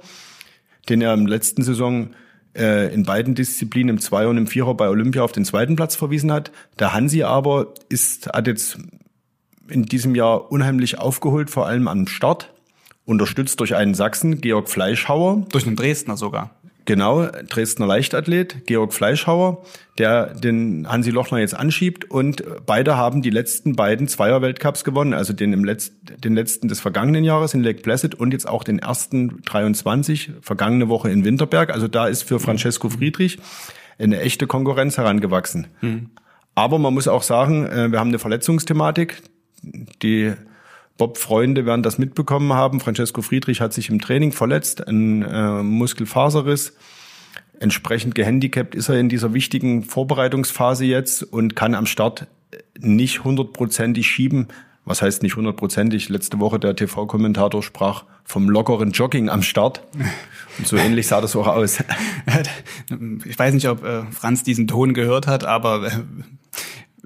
den 0.88 1.02
er 1.02 1.14
im 1.14 1.26
letzten 1.26 1.64
Saison 1.64 2.12
äh, 2.56 2.94
in 2.94 3.04
beiden 3.04 3.34
Disziplinen, 3.34 3.96
im 3.96 4.02
Zweier 4.02 4.30
und 4.30 4.38
im 4.38 4.48
Vierer 4.48 4.76
bei 4.76 4.88
Olympia 4.88 5.24
auf 5.24 5.32
den 5.32 5.46
zweiten 5.46 5.76
Platz 5.76 5.96
verwiesen 5.96 6.32
hat. 6.32 6.52
Der 6.78 6.94
Hansi 6.94 7.24
aber 7.24 7.74
ist, 7.90 8.28
hat 8.28 8.46
jetzt 8.46 8.78
in 9.68 9.84
diesem 9.86 10.14
Jahr 10.14 10.52
unheimlich 10.52 11.00
aufgeholt, 11.00 11.50
vor 11.50 11.66
allem 11.66 11.88
am 11.88 12.06
Start 12.06 12.54
unterstützt 13.06 13.60
durch 13.60 13.76
einen 13.76 13.94
Sachsen, 13.94 14.42
Georg 14.42 14.70
Fleischhauer. 14.70 15.46
Durch 15.52 15.66
einen 15.66 15.76
Dresdner 15.76 16.18
sogar. 16.18 16.52
Genau, 16.86 17.26
Dresdner 17.50 17.88
Leichtathlet, 17.88 18.68
Georg 18.68 18.94
Fleischhauer, 18.94 19.64
der 19.98 20.36
den 20.36 20.88
Hansi 20.88 21.10
Lochner 21.10 21.40
jetzt 21.40 21.56
anschiebt 21.56 22.12
und 22.12 22.44
beide 22.68 22.96
haben 22.96 23.24
die 23.24 23.32
letzten 23.32 23.76
beiden 23.76 24.08
Zweier-Weltcups 24.08 24.84
gewonnen, 24.84 25.14
also 25.14 25.34
den, 25.34 25.52
im 25.52 25.66
Letz-, 25.66 25.92
den 26.24 26.36
letzten 26.36 26.68
des 26.68 26.80
vergangenen 26.80 27.24
Jahres 27.24 27.56
in 27.56 27.64
Lake 27.64 27.82
Placid 27.82 28.14
und 28.14 28.34
jetzt 28.34 28.48
auch 28.48 28.64
den 28.64 28.78
ersten 28.78 29.42
23, 29.46 30.34
vergangene 30.42 30.88
Woche 30.88 31.10
in 31.10 31.26
Winterberg. 31.26 31.72
Also 31.72 31.88
da 31.88 32.08
ist 32.08 32.22
für 32.22 32.40
Francesco 32.40 32.90
Friedrich 32.90 33.40
eine 33.98 34.20
echte 34.20 34.46
Konkurrenz 34.46 34.98
herangewachsen. 34.98 35.68
Mhm. 35.82 36.12
Aber 36.54 36.78
man 36.78 36.94
muss 36.94 37.08
auch 37.08 37.24
sagen, 37.24 37.66
äh, 37.66 37.92
wir 37.92 38.00
haben 38.00 38.10
eine 38.10 38.20
Verletzungsthematik, 38.20 39.24
die 40.04 40.34
Bob-Freunde 40.98 41.66
werden 41.66 41.84
das 41.84 41.98
mitbekommen 41.98 42.54
haben. 42.54 42.80
Francesco 42.80 43.22
Friedrich 43.22 43.62
hat 43.62 43.74
sich 43.74 43.90
im 43.90 44.00
Training 44.00 44.32
verletzt, 44.32 44.88
ein 44.88 45.24
äh, 45.24 45.62
Muskelfaserriss. 45.62 46.74
Entsprechend 47.60 48.16
gehandicapt 48.16 48.76
ist 48.76 48.90
er 48.90 49.00
in 49.00 49.10
dieser 49.10 49.34
wichtigen 49.34 49.84
Vorbereitungsphase 49.84 50.86
jetzt 50.86 51.24
und 51.24 51.56
kann 51.56 51.74
am 51.74 51.86
Start 51.86 52.28
nicht 52.80 53.24
hundertprozentig 53.24 54.08
schieben. 54.08 54.48
Was 54.86 55.02
heißt 55.02 55.24
nicht 55.24 55.36
hundertprozentig? 55.36 56.10
Letzte 56.10 56.40
Woche 56.40 56.60
der 56.60 56.76
TV-Kommentator 56.76 57.64
sprach 57.64 58.06
vom 58.24 58.50
lockeren 58.50 58.92
Jogging 58.92 59.30
am 59.30 59.42
Start. 59.42 59.82
Und 60.58 60.68
so 60.68 60.78
ähnlich 60.78 61.08
sah 61.08 61.22
das 61.22 61.36
auch 61.36 61.48
aus. 61.48 61.84
Ich 63.26 63.38
weiß 63.38 63.54
nicht, 63.54 63.68
ob 63.68 63.84
äh, 63.84 64.04
Franz 64.12 64.44
diesen 64.44 64.68
Ton 64.68 64.94
gehört 64.94 65.28
hat, 65.28 65.44
aber 65.44 65.88
äh, 65.88 65.92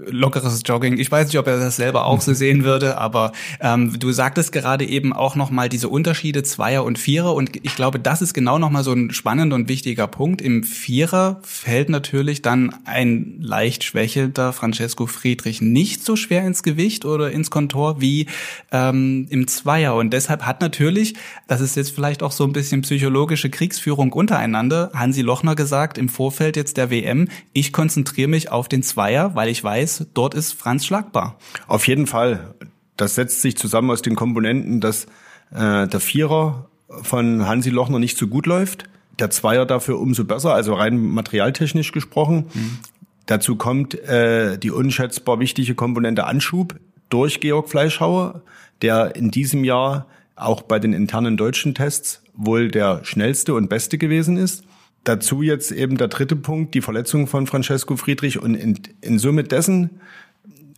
lockeres 0.06 0.62
Jogging. 0.65 0.98
Ich 0.98 1.12
weiß 1.12 1.27
nicht, 1.27 1.38
ob 1.38 1.48
er 1.48 1.60
das 1.60 1.75
selber 1.75 2.06
auch 2.06 2.22
so 2.22 2.34
sehen 2.34 2.63
würde, 2.63 2.98
aber 2.98 3.32
ähm, 3.60 4.00
du 4.00 4.12
sagtest 4.12 4.51
gerade 4.51 4.86
eben 4.86 5.13
auch 5.13 5.36
nochmal 5.36 5.70
diese 5.70 5.89
Unterschiede 5.89 6.44
Zweier 6.44 6.84
und 6.84 6.98
Vierer 6.98 7.34
und 7.34 7.51
ich 7.63 7.75
glaube, 7.75 8.00
das 8.00 8.22
ist 8.22 8.34
genau 8.34 8.60
nochmal 8.60 8.84
so 8.84 8.94
ein 8.94 9.12
spannender 9.12 9.56
und 9.56 9.68
wichtiger 9.68 10.08
Punkt. 10.08 10.41
Im 10.41 10.63
Vierer 10.63 11.39
fällt 11.44 11.89
natürlich 11.89 12.41
dann 12.41 12.75
ein 12.86 13.38
leicht 13.41 13.84
schwächelnder 13.84 14.53
Francesco 14.53 15.06
Friedrich 15.06 15.62
nicht 15.62 16.03
so 16.03 16.15
schwer 16.15 16.46
ins 16.46 16.63
Gewicht 16.63 17.06
oder 17.06 17.32
ins 17.32 17.51
Kontor 17.51 18.01
wie 18.01 18.27
ähm, 18.72 19.27
im 19.29 19.48
Zweier 19.48 19.96
und 19.96 20.12
deshalb 20.12 20.44
hat 20.44 20.62
natürlich, 20.62 21.15
das 21.48 21.62
ist 21.62 21.75
jetzt 21.75 21.91
vielleicht 21.91 22.24
auch 22.24 22.32
so 22.32 22.46
ein 22.46 22.53
bisschen 22.53 22.82
psychologische 22.82 23.50
Kriegsführung 23.50 24.13
untereinander, 24.13 24.91
Hansi 24.94 25.22
Lochner 25.22 25.56
gesagt 25.56 25.98
im 25.98 26.10
Vorfeld 26.10 26.56
jetzt 26.56 26.77
der 26.77 26.89
WM, 26.89 27.27
ich 27.53 27.74
konzentriere 27.74 28.27
mich 28.27 28.51
auf 28.51 28.70
den 28.70 28.84
Zweier, 28.84 29.36
weil 29.36 29.50
ich 29.50 29.63
weiß, 29.63 29.88
weiß, 29.89 30.08
dort 30.13 30.34
ist 30.34 30.53
Franz 30.53 30.86
schlagbar. 30.86 31.38
Auf 31.67 31.88
jeden 31.88 32.08
Fall. 32.08 32.53
Das 32.98 33.15
setzt 33.15 33.41
sich 33.41 33.58
zusammen 33.58 33.91
aus 33.91 34.01
den 34.01 34.15
Komponenten, 34.15 34.81
dass 34.81 35.05
äh, 35.51 35.88
der 35.88 36.00
Vierer 36.00 36.69
von 37.01 37.48
Hansi 37.48 37.69
Lochner 37.69 38.00
nicht 38.00 38.17
so 38.17 38.27
gut 38.27 38.46
läuft, 38.46 38.84
der 39.19 39.29
Zweier 39.29 39.65
dafür 39.65 40.00
umso 40.00 40.25
besser, 40.25 40.53
also 40.53 40.74
rein 40.74 40.98
materialtechnisch 40.98 41.91
gesprochen. 41.91 42.46
Mhm. 42.53 42.79
Dazu 43.25 43.55
kommt 43.55 43.93
äh, 43.93 44.58
die 44.58 44.72
unschätzbar 44.72 45.39
wichtige 45.39 45.75
Komponente 45.75 46.25
Anschub 46.25 46.75
durch 47.10 47.39
Georg 47.39 47.69
Fleischhauer, 47.69 48.41
der 48.81 49.15
in 49.15 49.31
diesem 49.31 49.63
Jahr 49.63 50.08
auch 50.36 50.62
bei 50.62 50.79
den 50.79 50.93
internen 50.93 51.38
deutschen 51.38 51.75
Tests 51.75 52.24
wohl 52.34 52.69
der 52.69 53.03
schnellste 53.03 53.53
und 53.53 53.69
beste 53.69 53.98
gewesen 53.98 54.38
ist. 54.38 54.63
Dazu 55.03 55.41
jetzt 55.41 55.72
eben 55.72 55.98
der 55.98 56.08
dritte 56.08 56.36
Punkt, 56.36 56.75
die 56.75 56.82
Verletzung 56.82 57.27
von 57.27 57.48
Francesco 57.48 57.96
Friedrich 57.96 58.41
und 58.41 58.56
in, 58.56 58.79
in 59.01 59.20
Summe 59.20 59.44
dessen 59.44 60.00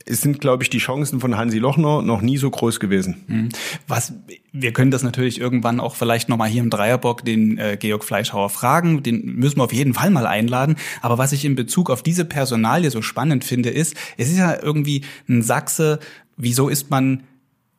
es 0.06 0.22
sind, 0.22 0.40
glaube 0.40 0.63
ich, 0.63 0.70
die 0.70 0.80
Chancen 0.80 1.20
von 1.20 1.38
Hansi 1.38 1.60
Lochner 1.60 2.01
noch 2.01 2.22
nie 2.22 2.38
so 2.38 2.50
groß 2.50 2.80
gewesen. 2.80 3.24
Mhm. 3.28 3.50
Was, 3.88 4.13
wir 4.51 4.74
können 4.74 4.92
das 4.92 5.04
natürlich 5.04 5.40
irgendwann 5.40 5.80
auch 5.80 5.96
vielleicht 5.96 6.30
nochmal 6.30 6.50
hier 6.50 6.62
im 6.62 6.70
Dreierbock 6.70 7.24
den 7.24 7.58
äh, 7.58 7.78
Georg 7.80 8.04
Fleischhauer 8.04 8.50
fragen. 8.50 9.04
Den 9.04 9.36
müssen 9.36 9.58
wir 9.58 9.63
auf 9.63 9.74
jeden 9.74 9.94
Fall 9.94 10.10
mal 10.10 10.25
einladen. 10.25 10.75
Aber 11.01 11.18
was 11.18 11.32
ich 11.32 11.46
in 11.46 11.56
Bezug 11.56 11.90
auf 11.90 12.04
diese 12.04 12.25
Personalie 12.25 12.92
so 12.92 13.01
spannend 13.01 13.44
finde, 13.44 13.70
ist, 13.70 13.96
es 14.18 14.30
ist 14.30 14.38
ja 14.38 14.62
irgendwie 14.62 15.04
ein 15.30 15.42
Sachse. 15.42 16.00
Wieso 16.38 16.70
ist 16.70 16.90
man 16.90 17.24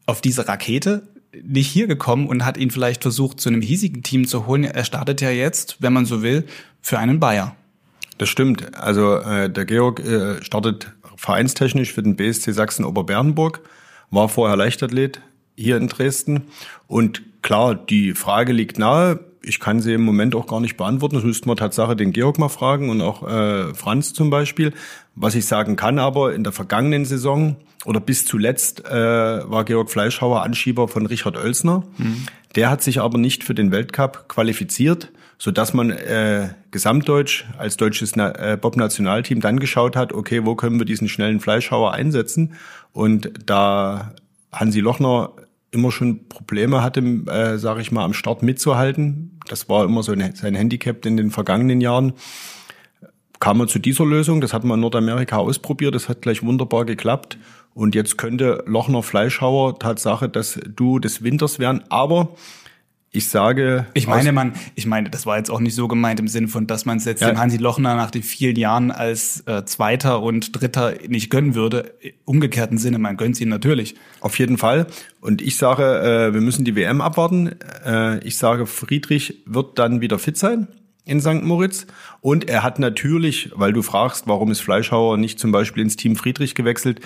auf 0.06 0.20
diese 0.20 0.48
Rakete 0.48 1.08
nicht 1.42 1.68
hier 1.68 1.86
gekommen 1.86 2.26
und 2.26 2.44
hat 2.44 2.56
ihn 2.56 2.70
vielleicht 2.70 3.02
versucht, 3.02 3.40
zu 3.40 3.48
einem 3.48 3.62
hiesigen 3.62 4.02
Team 4.02 4.26
zu 4.26 4.46
holen? 4.46 4.64
Er 4.64 4.84
startet 4.84 5.20
ja 5.20 5.30
jetzt, 5.30 5.76
wenn 5.80 5.92
man 5.92 6.04
so 6.04 6.22
will, 6.22 6.44
für 6.80 6.98
einen 6.98 7.20
Bayer. 7.20 7.56
Das 8.18 8.28
stimmt. 8.28 8.76
Also 8.76 9.16
äh, 9.16 9.50
der 9.50 9.64
Georg 9.64 10.00
äh, 10.00 10.42
startet 10.42 10.92
vereinstechnisch 11.16 11.92
für 11.92 12.02
den 12.02 12.16
BSC 12.16 12.52
Sachsen 12.52 12.84
Oberbernburg, 12.84 13.60
war 14.10 14.28
vorher 14.28 14.56
Leichtathlet 14.56 15.20
hier 15.56 15.76
in 15.76 15.88
Dresden. 15.88 16.48
Und 16.86 17.22
klar, 17.42 17.74
die 17.74 18.14
Frage 18.14 18.52
liegt 18.52 18.78
nahe. 18.78 19.20
Ich 19.42 19.58
kann 19.58 19.80
sie 19.80 19.94
im 19.94 20.02
Moment 20.02 20.34
auch 20.34 20.46
gar 20.46 20.60
nicht 20.60 20.76
beantworten. 20.76 21.16
Das 21.16 21.24
müssten 21.24 21.48
wir 21.48 21.56
Tatsache 21.56 21.96
den 21.96 22.12
Georg 22.12 22.38
mal 22.38 22.48
fragen 22.48 22.90
und 22.90 23.00
auch 23.00 23.26
äh, 23.26 23.74
Franz 23.74 24.12
zum 24.12 24.30
Beispiel. 24.30 24.72
Was 25.14 25.34
ich 25.34 25.46
sagen 25.46 25.76
kann 25.76 25.98
aber, 25.98 26.34
in 26.34 26.44
der 26.44 26.52
vergangenen 26.52 27.04
Saison 27.04 27.56
oder 27.84 28.00
bis 28.00 28.24
zuletzt 28.24 28.84
äh, 28.86 28.92
war 28.92 29.64
Georg 29.64 29.90
Fleischhauer 29.90 30.42
Anschieber 30.42 30.88
von 30.88 31.06
Richard 31.06 31.36
Oelsner. 31.36 31.84
Mhm. 31.98 32.26
Der 32.54 32.70
hat 32.70 32.82
sich 32.82 33.00
aber 33.00 33.18
nicht 33.18 33.44
für 33.44 33.54
den 33.54 33.70
Weltcup 33.72 34.28
qualifiziert 34.28 35.12
so 35.42 35.50
dass 35.50 35.74
man 35.74 35.90
äh, 35.90 36.50
gesamtdeutsch 36.70 37.46
als 37.58 37.76
deutsches 37.76 38.14
Na 38.14 38.30
äh, 38.52 38.56
Bob-Nationalteam 38.56 39.40
dann 39.40 39.58
geschaut 39.58 39.96
hat, 39.96 40.12
okay, 40.12 40.46
wo 40.46 40.54
können 40.54 40.78
wir 40.78 40.84
diesen 40.84 41.08
schnellen 41.08 41.40
Fleischhauer 41.40 41.92
einsetzen? 41.92 42.54
Und 42.92 43.28
da 43.44 44.14
Hansi 44.52 44.78
Lochner 44.78 45.32
immer 45.72 45.90
schon 45.90 46.28
Probleme 46.28 46.80
hatte, 46.80 47.00
äh, 47.00 47.58
sage 47.58 47.80
ich 47.80 47.90
mal, 47.90 48.04
am 48.04 48.12
Start 48.12 48.44
mitzuhalten, 48.44 49.40
das 49.48 49.68
war 49.68 49.84
immer 49.84 50.04
so 50.04 50.12
ein, 50.12 50.32
sein 50.36 50.54
Handicap 50.54 51.04
in 51.06 51.16
den 51.16 51.32
vergangenen 51.32 51.80
Jahren, 51.80 52.12
kam 53.42 53.58
er 53.58 53.66
zu 53.66 53.80
dieser 53.80 54.06
Lösung. 54.06 54.40
Das 54.40 54.52
hat 54.52 54.62
man 54.62 54.76
in 54.76 54.82
Nordamerika 54.82 55.38
ausprobiert, 55.38 55.96
das 55.96 56.08
hat 56.08 56.22
gleich 56.22 56.44
wunderbar 56.44 56.84
geklappt. 56.84 57.38
Und 57.74 57.96
jetzt 57.96 58.16
könnte 58.16 58.62
Lochner 58.66 59.02
Fleischhauer 59.02 59.80
Tatsache 59.80 60.28
das 60.28 60.60
Du 60.76 61.00
des 61.00 61.24
Winters 61.24 61.58
werden, 61.58 61.82
aber 61.88 62.36
ich 63.10 63.28
sage. 63.28 63.86
Ich 63.94 64.06
meine, 64.06 64.30
man, 64.30 64.52
ich 64.76 64.86
meine, 64.86 65.10
das 65.10 65.26
war 65.26 65.38
jetzt 65.38 65.50
auch 65.50 65.58
nicht 65.58 65.74
so 65.74 65.88
gemeint 65.88 66.20
im 66.20 66.28
Sinne 66.28 66.46
von, 66.46 66.68
dass 66.68 66.86
man 66.86 66.98
es 66.98 67.04
jetzt 67.04 67.20
ja. 67.20 67.30
dem 67.30 67.38
Hansi 67.38 67.56
Lochner 67.56 67.96
nach 67.96 68.12
den 68.12 68.22
vielen 68.22 68.56
Jahren 68.56 68.92
als 68.92 69.42
äh, 69.46 69.64
Zweiter 69.64 70.22
und 70.22 70.60
Dritter 70.60 70.94
nicht 71.08 71.28
gönnen 71.28 71.56
würde. 71.56 71.94
Umgekehrten 72.24 72.78
Sinne, 72.78 73.00
man 73.00 73.16
gönnt 73.16 73.40
ihn 73.40 73.48
natürlich. 73.48 73.96
Auf 74.20 74.38
jeden 74.38 74.56
Fall. 74.56 74.86
Und 75.20 75.42
ich 75.42 75.56
sage, 75.56 75.82
äh, 75.82 76.32
wir 76.32 76.40
müssen 76.40 76.64
die 76.64 76.76
WM 76.76 77.00
abwarten. 77.00 77.56
Äh, 77.84 78.20
ich 78.20 78.36
sage, 78.36 78.66
Friedrich 78.66 79.42
wird 79.46 79.80
dann 79.80 80.00
wieder 80.00 80.20
fit 80.20 80.38
sein 80.38 80.68
in 81.04 81.20
St. 81.20 81.42
Moritz. 81.42 81.86
Und 82.20 82.48
er 82.48 82.62
hat 82.62 82.78
natürlich, 82.78 83.50
weil 83.54 83.72
du 83.72 83.82
fragst, 83.82 84.26
warum 84.26 84.50
ist 84.50 84.60
Fleischhauer 84.60 85.16
nicht 85.16 85.38
zum 85.38 85.52
Beispiel 85.52 85.82
ins 85.82 85.96
Team 85.96 86.16
Friedrich 86.16 86.54
gewechselt, 86.54 87.00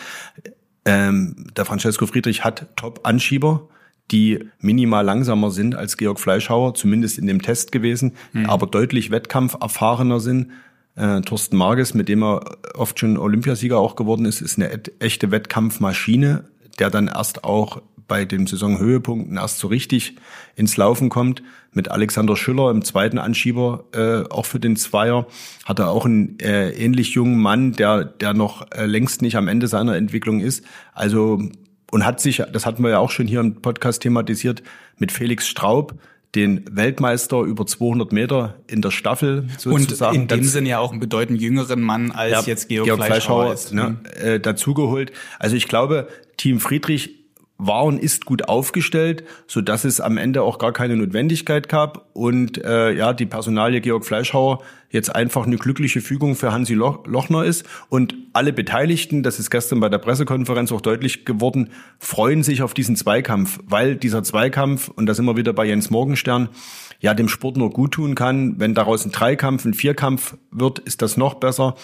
ähm, 0.85 1.47
der 1.57 1.65
Francesco 1.65 2.07
Friedrich 2.07 2.45
hat 2.45 2.67
Top-Anschieber 2.77 3.69
die 4.11 4.45
minimal 4.61 5.05
langsamer 5.05 5.51
sind 5.51 5.75
als 5.75 5.97
Georg 5.97 6.21
Fleischhauer, 6.21 6.75
zumindest 6.75 7.19
in 7.19 7.27
dem 7.27 7.43
Test 7.43 7.73
gewesen, 7.73 8.13
mhm. 8.33 8.47
aber 8.47 8.67
deutlich 8.67 9.11
wettkampferfahrener 9.11 10.21
sind. 10.21 10.53
Äh, 10.95 11.21
Thorsten 11.23 11.57
Marges, 11.57 11.95
mit 11.95 12.09
dem 12.09 12.23
er 12.23 12.57
oft 12.75 12.99
schon 12.99 13.19
Olympiasieger 13.19 13.79
auch 13.79 13.97
geworden 13.97 14.25
ist, 14.25 14.41
ist 14.41 14.59
eine 14.59 14.81
echte 15.01 15.31
Wettkampfmaschine, 15.31 16.45
der 16.79 16.91
dann 16.91 17.09
erst 17.09 17.45
auch 17.45 17.83
bei 18.09 18.25
den 18.25 18.47
Saisonhöhepunkten 18.47 19.37
erst 19.37 19.59
so 19.59 19.69
richtig 19.69 20.17
ins 20.55 20.77
Laufen 20.77 21.09
kommt. 21.09 21.43
Mit 21.73 21.91
Alexander 21.91 22.37
Schüller 22.37 22.71
im 22.71 22.83
zweiten 22.83 23.19
Anschieber, 23.19 23.85
äh, 23.93 24.29
auch 24.31 24.47
für 24.47 24.61
den 24.61 24.77
Zweier, 24.77 25.27
hat 25.65 25.79
er 25.79 25.91
auch 25.91 26.07
einen 26.07 26.39
äh, 26.41 26.71
ähnlich 26.71 27.11
jungen 27.11 27.39
Mann, 27.39 27.73
der, 27.73 28.05
der 28.05 28.33
noch 28.33 28.71
äh, 28.73 28.87
längst 28.87 29.21
nicht 29.23 29.37
am 29.37 29.49
Ende 29.49 29.69
seiner 29.69 29.97
Entwicklung 29.97 30.41
ist. 30.41 30.65
Also 30.95 31.41
und 31.91 32.05
hat 32.05 32.21
sich, 32.21 32.43
das 32.53 32.67
hatten 32.67 32.83
wir 32.83 32.91
ja 32.91 32.99
auch 32.99 33.11
schon 33.11 33.27
hier 33.27 33.41
im 33.41 33.57
Podcast 33.63 34.03
thematisiert, 34.03 34.63
mit 34.99 35.13
Felix 35.13 35.47
Straub, 35.47 35.95
den 36.35 36.65
Weltmeister 36.71 37.41
über 37.41 37.67
200 37.67 38.13
Meter 38.13 38.57
in 38.67 38.83
der 38.83 38.91
Staffel 38.91 39.49
sozusagen. 39.57 40.17
Und 40.17 40.33
in 40.33 40.39
dem 40.39 40.45
Sinne 40.45 40.69
ja 40.69 40.79
auch 40.79 40.91
einen 40.91 41.01
bedeutend 41.01 41.41
jüngeren 41.41 41.81
Mann 41.81 42.11
als 42.13 42.33
ja, 42.33 42.43
jetzt 42.43 42.69
Georg, 42.69 42.87
Georg 42.87 43.05
Fleischhauer, 43.05 43.47
Fleischhauer 43.47 43.55
ist. 43.55 43.73
Ne, 43.73 44.33
äh, 44.35 44.41
dazuggeholt. 44.41 45.13
Also 45.39 45.57
ich 45.57 45.69
glaube, 45.69 46.09
Team 46.37 46.61
Friedrich 46.61 47.16
war 47.59 47.85
und 47.85 47.99
ist 47.99 48.27
gut 48.27 48.49
aufgestellt, 48.49 49.25
so 49.47 49.61
dass 49.61 49.85
es 49.85 50.01
am 50.01 50.19
Ende 50.19 50.43
auch 50.43 50.59
gar 50.59 50.73
keine 50.73 50.97
Notwendigkeit 50.97 51.69
gab 51.69 52.11
und 52.13 52.63
äh, 52.63 52.93
ja 52.93 53.13
die 53.13 53.27
Personalie 53.27 53.81
Georg 53.81 54.05
Fleischhauer 54.05 54.63
jetzt 54.91 55.15
einfach 55.15 55.47
eine 55.47 55.57
glückliche 55.57 56.01
Fügung 56.01 56.37
für 56.37 56.53
Hansi 56.53 56.75
Lochner 56.75 57.45
ist 57.45 57.65
und 57.89 58.15
alle 58.33 58.53
Beteiligten, 58.53 59.23
das 59.23 59.39
ist 59.39 59.51
gestern 59.51 59.81
bei 59.81 59.89
der 59.89 59.99
Pressekonferenz 59.99 60.71
auch 60.71 60.81
deutlich 60.81 61.25
geworden, 61.25 61.71
freuen 61.99 62.43
sich 62.43 62.63
auf 62.63 62.75
diesen 62.75 62.97
Zweikampf, 62.97 63.59
weil 63.65 63.97
dieser 63.97 64.23
Zweikampf 64.23 64.89
und 64.89 65.07
da 65.07 65.15
sind 65.15 65.25
wir 65.25 65.37
wieder 65.37 65.53
bei 65.53 65.65
Jens 65.65 65.91
Morgenstern 65.91 66.51
ja 67.01 67.15
dem 67.15 67.29
Sport 67.29 67.57
nur 67.57 67.71
gut 67.71 67.93
tun 67.93 68.15
kann. 68.15 68.59
Wenn 68.59 68.75
daraus 68.75 69.05
ein 69.05 69.13
Dreikampf, 69.13 69.65
ein 69.65 69.75
Vierkampf 69.75 70.37
wird, 70.51 70.79
ist 70.81 71.03
das 71.03 71.17
noch 71.17 71.35
besser. 71.35 71.75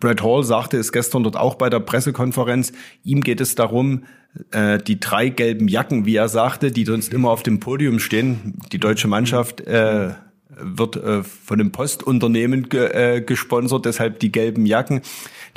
Brad 0.00 0.22
Hall 0.22 0.44
sagte 0.44 0.76
es 0.76 0.92
gestern 0.92 1.22
dort 1.22 1.36
auch 1.36 1.54
bei 1.54 1.70
der 1.70 1.80
Pressekonferenz. 1.80 2.72
Ihm 3.02 3.22
geht 3.22 3.40
es 3.40 3.54
darum, 3.54 4.04
äh, 4.50 4.78
die 4.78 5.00
drei 5.00 5.28
gelben 5.28 5.68
Jacken, 5.68 6.06
wie 6.06 6.16
er 6.16 6.28
sagte, 6.28 6.70
die 6.70 6.84
sonst 6.84 7.12
immer 7.12 7.30
auf 7.30 7.42
dem 7.42 7.60
Podium 7.60 7.98
stehen. 7.98 8.54
Die 8.72 8.78
deutsche 8.78 9.08
Mannschaft 9.08 9.60
äh, 9.62 10.10
wird 10.48 10.96
äh, 10.96 11.22
von 11.22 11.60
einem 11.60 11.72
Postunternehmen 11.72 12.68
ge, 12.68 12.90
äh, 12.92 13.20
gesponsert, 13.20 13.84
deshalb 13.84 14.20
die 14.20 14.32
gelben 14.32 14.66
Jacken. 14.66 15.02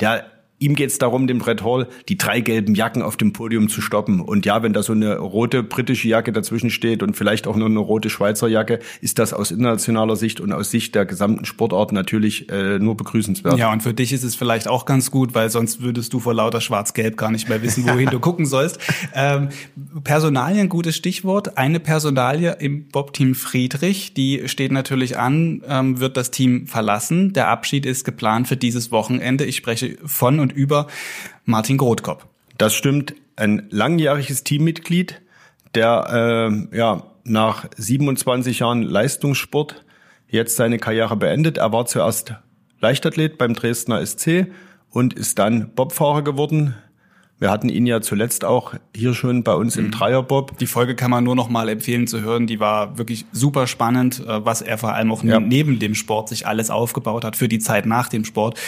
Der 0.00 0.26
Ihm 0.62 0.76
geht 0.76 0.90
es 0.90 0.98
darum, 0.98 1.26
dem 1.26 1.40
Brett 1.40 1.64
Hall 1.64 1.88
die 2.08 2.16
drei 2.16 2.40
gelben 2.40 2.76
Jacken 2.76 3.02
auf 3.02 3.16
dem 3.16 3.32
Podium 3.32 3.68
zu 3.68 3.80
stoppen. 3.80 4.20
Und 4.20 4.46
ja, 4.46 4.62
wenn 4.62 4.72
da 4.72 4.84
so 4.84 4.92
eine 4.92 5.18
rote 5.18 5.64
britische 5.64 6.06
Jacke 6.06 6.32
dazwischen 6.32 6.70
steht 6.70 7.02
und 7.02 7.16
vielleicht 7.16 7.48
auch 7.48 7.56
nur 7.56 7.66
eine 7.66 7.80
rote 7.80 8.10
Schweizer 8.10 8.46
Jacke, 8.46 8.78
ist 9.00 9.18
das 9.18 9.32
aus 9.32 9.50
internationaler 9.50 10.14
Sicht 10.14 10.40
und 10.40 10.52
aus 10.52 10.70
Sicht 10.70 10.94
der 10.94 11.04
gesamten 11.04 11.44
Sportart 11.46 11.90
natürlich 11.90 12.48
äh, 12.48 12.78
nur 12.78 12.96
begrüßenswert. 12.96 13.58
Ja, 13.58 13.72
und 13.72 13.82
für 13.82 13.92
dich 13.92 14.12
ist 14.12 14.22
es 14.22 14.36
vielleicht 14.36 14.68
auch 14.68 14.84
ganz 14.84 15.10
gut, 15.10 15.34
weil 15.34 15.50
sonst 15.50 15.82
würdest 15.82 16.12
du 16.12 16.20
vor 16.20 16.32
lauter 16.32 16.60
Schwarz-Gelb 16.60 17.16
gar 17.16 17.32
nicht 17.32 17.48
mehr 17.48 17.60
wissen, 17.60 17.84
wohin 17.88 18.10
du 18.10 18.20
gucken 18.20 18.46
sollst. 18.46 18.78
Ähm, 19.14 19.48
Personalien, 20.04 20.68
gutes 20.68 20.94
Stichwort. 20.94 21.58
Eine 21.58 21.80
Personalie 21.80 22.56
im 22.60 22.86
Bob-Team 22.86 23.34
Friedrich, 23.34 24.14
die 24.14 24.42
steht 24.46 24.70
natürlich 24.70 25.18
an, 25.18 25.62
ähm, 25.66 25.98
wird 25.98 26.16
das 26.16 26.30
Team 26.30 26.68
verlassen. 26.68 27.32
Der 27.32 27.48
Abschied 27.48 27.84
ist 27.84 28.04
geplant 28.04 28.46
für 28.46 28.56
dieses 28.56 28.92
Wochenende. 28.92 29.44
Ich 29.44 29.56
spreche 29.56 29.98
von 30.04 30.38
und 30.38 30.51
über 30.52 30.86
Martin 31.44 31.78
Grothkopf. 31.78 32.26
Das 32.58 32.74
stimmt. 32.74 33.14
Ein 33.36 33.66
langjähriges 33.70 34.44
Teammitglied, 34.44 35.20
der 35.74 36.50
äh, 36.72 36.76
ja 36.76 37.04
nach 37.24 37.66
27 37.76 38.60
Jahren 38.60 38.82
Leistungssport 38.82 39.84
jetzt 40.28 40.56
seine 40.56 40.78
Karriere 40.78 41.16
beendet. 41.16 41.58
Er 41.58 41.72
war 41.72 41.86
zuerst 41.86 42.34
Leichtathlet 42.80 43.38
beim 43.38 43.54
Dresdner 43.54 44.04
SC 44.04 44.48
und 44.90 45.14
ist 45.14 45.38
dann 45.38 45.74
Bobfahrer 45.74 46.22
geworden. 46.22 46.74
Wir 47.38 47.50
hatten 47.50 47.68
ihn 47.68 47.86
ja 47.86 48.00
zuletzt 48.00 48.44
auch 48.44 48.74
hier 48.94 49.14
schon 49.14 49.42
bei 49.42 49.54
uns 49.54 49.76
im 49.76 49.86
mhm. 49.86 49.90
Dreierbob. 49.90 50.58
Die 50.58 50.66
Folge 50.66 50.94
kann 50.94 51.10
man 51.10 51.24
nur 51.24 51.34
noch 51.34 51.48
mal 51.48 51.68
empfehlen 51.68 52.06
zu 52.06 52.20
hören. 52.20 52.46
Die 52.46 52.60
war 52.60 52.98
wirklich 52.98 53.24
super 53.32 53.66
spannend, 53.66 54.20
äh, 54.20 54.44
was 54.44 54.62
er 54.62 54.78
vor 54.78 54.94
allem 54.94 55.10
auch 55.10 55.24
ja. 55.24 55.40
neben 55.40 55.80
dem 55.80 55.96
Sport 55.96 56.28
sich 56.28 56.46
alles 56.46 56.70
aufgebaut 56.70 57.24
hat 57.24 57.36
für 57.36 57.48
die 57.48 57.58
Zeit 57.58 57.84
nach 57.84 58.08
dem 58.08 58.24
Sport 58.24 58.60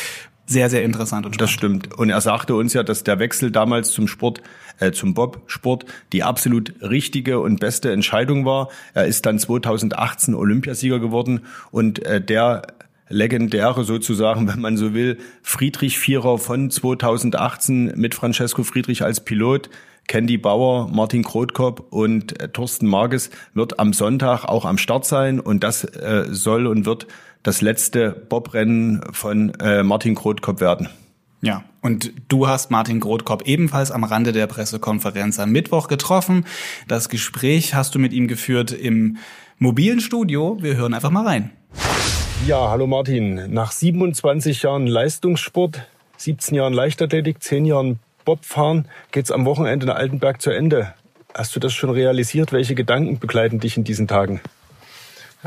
sehr, 0.47 0.69
sehr 0.69 0.85
interessant 0.85 1.27
und 1.27 1.35
spannend. 1.35 1.41
Das 1.41 1.51
stimmt. 1.51 1.95
Und 1.99 2.11
er 2.11 2.21
sagte 2.21 2.55
uns 2.55 2.75
ja, 2.75 2.83
dass 2.83 3.03
der 3.03 3.19
Wechsel 3.19 3.51
damals 3.51 3.93
zum 3.93 4.09
Sport, 4.09 4.43
äh, 4.79 4.93
zum 4.93 5.15
Bob-Sport 5.15 5.87
die 6.13 6.23
absolut 6.23 6.75
richtige 6.83 7.41
und 7.41 7.61
beste 7.61 7.93
Entscheidung 7.93 8.45
war. 8.45 8.69
Er 8.93 9.07
ist 9.07 9.25
dann 9.27 9.39
2018 9.39 10.35
Olympiasieger 10.35 10.99
geworden 10.99 11.41
und 11.71 12.05
äh, 12.05 12.21
der 12.21 12.63
legendäre 13.09 13.85
sozusagen, 13.85 14.49
wenn 14.53 14.61
man 14.61 14.77
so 14.77 14.93
will, 14.93 15.19
Friedrich-Vierer 15.43 16.39
von 16.39 16.71
2018 16.71 17.93
mit 17.97 18.15
Francesco 18.15 18.65
Friedrich 18.65 19.03
als 19.03 19.25
Pilot. 19.25 19.71
Candy 20.07 20.37
Bauer, 20.37 20.89
Martin 20.89 21.25
Krotkop 21.25 21.87
und 21.91 22.39
äh, 22.39 22.49
Thorsten 22.49 22.87
Marges 22.87 23.31
wird 23.55 23.79
am 23.79 23.95
Sonntag 23.95 24.45
auch 24.45 24.67
am 24.67 24.77
Start 24.77 25.07
sein 25.07 25.41
und 25.41 25.65
das 25.65 25.85
äh, 25.85 26.27
soll 26.29 26.67
und 26.67 26.85
wird 26.85 27.07
das 27.45 27.61
letzte 27.61 28.11
Bobrennen 28.11 29.03
von 29.13 29.55
äh, 29.61 29.85
Martin 29.85 30.17
Krotkop 30.17 30.61
werden. 30.61 30.89
Ja, 31.43 31.63
und 31.83 32.13
du 32.29 32.49
hast 32.49 32.71
Martin 32.71 33.01
Grothkopf 33.01 33.43
ebenfalls 33.45 33.91
am 33.91 34.03
Rande 34.03 34.33
der 34.33 34.47
Pressekonferenz 34.47 35.39
am 35.39 35.53
Mittwoch 35.53 35.89
getroffen. 35.89 36.47
Das 36.89 37.11
Gespräch 37.11 37.75
hast 37.75 37.95
du 37.95 37.99
mit 37.99 38.15
ihm 38.15 38.29
geführt 38.29 38.73
im 38.73 39.19
mobilen 39.59 40.01
Studio. 40.01 40.57
Wir 40.61 40.77
hören 40.77 40.95
einfach 40.95 41.11
mal 41.11 41.27
rein. 41.27 41.51
Ja, 42.47 42.71
hallo 42.71 42.87
Martin. 42.87 43.53
Nach 43.53 43.73
27 43.73 44.63
Jahren 44.63 44.87
Leistungssport, 44.87 45.87
17 46.17 46.55
Jahren 46.55 46.73
Leichtathletik, 46.73 47.43
10 47.43 47.67
Jahren 47.67 47.99
Bobfahren 48.25 48.89
geht's 49.13 49.31
am 49.31 49.45
Wochenende 49.45 49.85
in 49.85 49.93
Altenberg 49.93 50.41
zu 50.41 50.51
Ende. 50.51 50.95
Hast 51.35 51.55
du 51.55 51.61
das 51.61 51.75
schon 51.75 51.91
realisiert? 51.91 52.53
Welche 52.53 52.75
Gedanken 52.75 53.19
begleiten 53.19 53.61
dich 53.61 53.77
in 53.77 53.85
diesen 53.85 54.09
Tagen? 54.09 54.41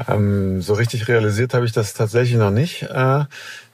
Ähm, 0.08 0.62
so 0.62 0.74
richtig 0.74 1.08
realisiert 1.08 1.54
habe 1.54 1.66
ich 1.66 1.72
das 1.72 1.94
tatsächlich 1.94 2.38
noch 2.38 2.52
nicht, 2.52 2.84
äh, 2.84 3.26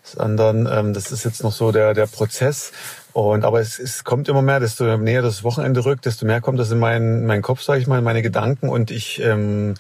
sondern 0.04 0.68
ähm, 0.72 0.94
das 0.94 1.12
ist 1.12 1.24
jetzt 1.24 1.44
noch 1.44 1.52
so 1.52 1.72
der, 1.72 1.94
der 1.94 2.08
Prozess. 2.08 2.72
Und 3.14 3.46
aber 3.46 3.62
es, 3.62 3.78
es 3.78 4.04
kommt 4.04 4.28
immer 4.28 4.42
mehr, 4.42 4.60
desto 4.60 4.98
näher 4.98 5.22
das 5.22 5.44
Wochenende 5.44 5.86
rückt, 5.86 6.06
desto 6.06 6.26
mehr 6.26 6.42
kommt 6.42 6.60
das 6.60 6.72
in 6.72 6.80
meinen, 6.80 7.28
meinen 7.28 7.44
Kopf, 7.44 7.62
sage 7.62 7.80
ich 7.80 7.88
mal, 7.88 8.00
in 8.00 8.04
meine 8.04 8.24
Gedanken 8.24 8.70
und 8.70 8.90
ich 8.90 9.22
ähm, 9.22 9.76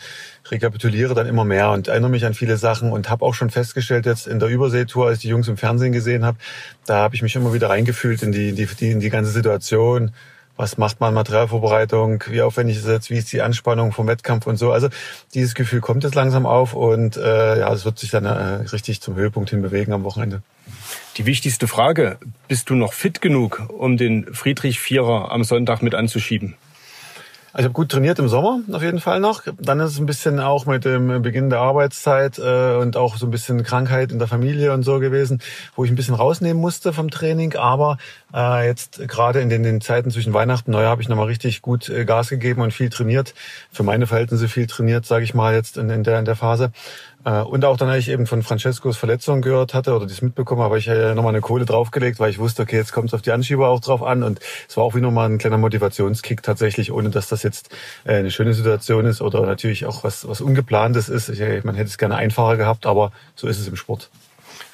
rekapituliere 0.51 1.15
dann 1.15 1.25
immer 1.25 1.43
mehr 1.43 1.71
und 1.71 1.87
erinnere 1.87 2.11
mich 2.11 2.25
an 2.25 2.35
viele 2.35 2.57
Sachen 2.57 2.91
und 2.91 3.09
habe 3.09 3.25
auch 3.25 3.33
schon 3.33 3.49
festgestellt 3.49 4.05
jetzt 4.05 4.27
in 4.27 4.39
der 4.39 4.49
Überseetour, 4.49 5.07
als 5.07 5.17
ich 5.17 5.21
die 5.23 5.29
Jungs 5.29 5.47
im 5.47 5.57
Fernsehen 5.57 5.93
gesehen 5.93 6.25
habe, 6.25 6.37
da 6.85 6.97
habe 6.97 7.15
ich 7.15 7.23
mich 7.23 7.35
immer 7.35 7.53
wieder 7.53 7.69
reingefühlt 7.69 8.21
in 8.21 8.31
die, 8.31 8.53
die, 8.53 8.67
die, 8.67 8.91
in 8.91 8.99
die 8.99 9.09
ganze 9.09 9.31
Situation. 9.31 10.11
Was 10.55 10.77
macht 10.77 10.99
man 10.99 11.13
Materialvorbereitung? 11.15 12.23
Wie 12.27 12.41
aufwendig 12.41 12.77
ist 12.77 12.83
es 12.83 12.89
jetzt? 12.89 13.09
Wie 13.09 13.17
ist 13.17 13.33
die 13.33 13.41
Anspannung 13.41 13.91
vom 13.91 14.07
Wettkampf 14.07 14.45
und 14.45 14.57
so? 14.57 14.71
Also 14.71 14.89
dieses 15.33 15.55
Gefühl 15.55 15.81
kommt 15.81 16.03
jetzt 16.03 16.13
langsam 16.13 16.45
auf 16.45 16.73
und 16.73 17.17
äh, 17.17 17.59
ja, 17.59 17.73
es 17.73 17.85
wird 17.85 17.97
sich 17.97 18.11
dann 18.11 18.25
äh, 18.25 18.29
richtig 18.71 19.01
zum 19.01 19.15
Höhepunkt 19.15 19.49
hin 19.49 19.63
bewegen 19.63 19.93
am 19.93 20.03
Wochenende. 20.03 20.43
Die 21.17 21.25
wichtigste 21.25 21.67
Frage, 21.67 22.17
bist 22.47 22.69
du 22.69 22.75
noch 22.75 22.93
fit 22.93 23.21
genug, 23.21 23.63
um 23.69 23.97
den 23.97 24.33
Friedrich 24.33 24.79
Vierer 24.79 25.31
am 25.31 25.43
Sonntag 25.43 25.81
mit 25.81 25.95
anzuschieben? 25.95 26.55
Also 27.53 27.65
ich 27.65 27.65
habe 27.65 27.73
gut 27.73 27.89
trainiert 27.89 28.17
im 28.17 28.29
Sommer 28.29 28.61
auf 28.71 28.81
jeden 28.81 28.99
Fall 28.99 29.19
noch. 29.19 29.43
Dann 29.59 29.79
ist 29.79 29.91
es 29.91 29.99
ein 29.99 30.07
bisschen 30.07 30.39
auch 30.39 30.65
mit 30.65 30.85
dem 30.85 31.21
Beginn 31.21 31.51
der 31.51 31.59
Arbeitszeit 31.59 32.39
äh, 32.39 32.73
und 32.77 32.97
auch 32.97 33.15
so 33.15 33.27
ein 33.27 33.31
bisschen 33.31 33.61
Krankheit 33.61 34.11
in 34.11 34.17
der 34.17 34.27
Familie 34.27 34.73
und 34.73 34.81
so 34.81 34.99
gewesen, 34.99 35.39
wo 35.75 35.85
ich 35.85 35.91
ein 35.91 35.95
bisschen 35.95 36.15
rausnehmen 36.15 36.59
musste 36.59 36.93
vom 36.93 37.11
Training. 37.11 37.55
Aber 37.55 37.99
äh, 38.33 38.65
jetzt 38.65 39.07
gerade 39.07 39.39
in 39.39 39.49
den, 39.49 39.61
den 39.61 39.81
Zeiten 39.81 40.09
zwischen 40.09 40.33
Weihnachten 40.33 40.71
und 40.71 40.77
Neujahr 40.77 40.89
habe 40.89 41.03
ich 41.03 41.09
nochmal 41.09 41.27
richtig 41.27 41.61
gut 41.61 41.89
äh, 41.89 42.05
Gas 42.05 42.29
gegeben 42.29 42.63
und 42.63 42.73
viel 42.73 42.89
trainiert. 42.89 43.35
Für 43.71 43.83
meine 43.83 44.07
Verhältnisse 44.07 44.47
viel 44.47 44.65
trainiert, 44.65 45.05
sage 45.05 45.23
ich 45.23 45.35
mal 45.35 45.53
jetzt 45.53 45.77
in, 45.77 45.91
in, 45.91 46.03
der, 46.03 46.17
in 46.17 46.25
der 46.25 46.35
Phase. 46.35 46.71
Äh, 47.25 47.41
und 47.41 47.65
auch 47.65 47.77
dann, 47.77 47.89
als 47.89 47.99
ich 47.99 48.09
eben 48.09 48.27
von 48.27 48.43
Francescos 48.43 48.97
Verletzung 48.97 49.41
gehört 49.41 49.73
hatte 49.73 49.95
oder 49.95 50.05
dies 50.05 50.21
mitbekommen, 50.21 50.61
habe 50.61 50.77
ich 50.77 50.85
ja 50.85 51.15
nochmal 51.15 51.33
eine 51.33 51.41
Kohle 51.41 51.65
draufgelegt, 51.65 52.19
weil 52.19 52.29
ich 52.29 52.39
wusste, 52.39 52.63
okay, 52.63 52.75
jetzt 52.75 52.91
kommt 52.91 53.09
es 53.09 53.13
auf 53.13 53.21
die 53.21 53.31
Anschieber 53.31 53.69
auch 53.69 53.79
drauf 53.79 54.03
an. 54.03 54.23
Und 54.23 54.39
es 54.67 54.77
war 54.77 54.83
auch 54.83 54.95
wie 54.95 55.01
nochmal 55.01 55.29
ein 55.29 55.37
kleiner 55.37 55.57
Motivationskick 55.57 56.43
tatsächlich, 56.43 56.91
ohne 56.91 57.09
dass 57.09 57.27
das 57.27 57.43
jetzt 57.43 57.69
äh, 58.05 58.15
eine 58.15 58.31
schöne 58.31 58.53
Situation 58.53 59.05
ist 59.05 59.21
oder 59.21 59.45
natürlich 59.45 59.85
auch 59.85 60.03
was, 60.03 60.27
was 60.27 60.41
Ungeplantes 60.41 61.09
ist. 61.09 61.29
Ich, 61.29 61.63
man 61.63 61.75
hätte 61.75 61.89
es 61.89 61.97
gerne 61.97 62.15
einfacher 62.15 62.57
gehabt, 62.57 62.85
aber 62.85 63.11
so 63.35 63.47
ist 63.47 63.59
es 63.59 63.67
im 63.67 63.75
Sport. 63.75 64.09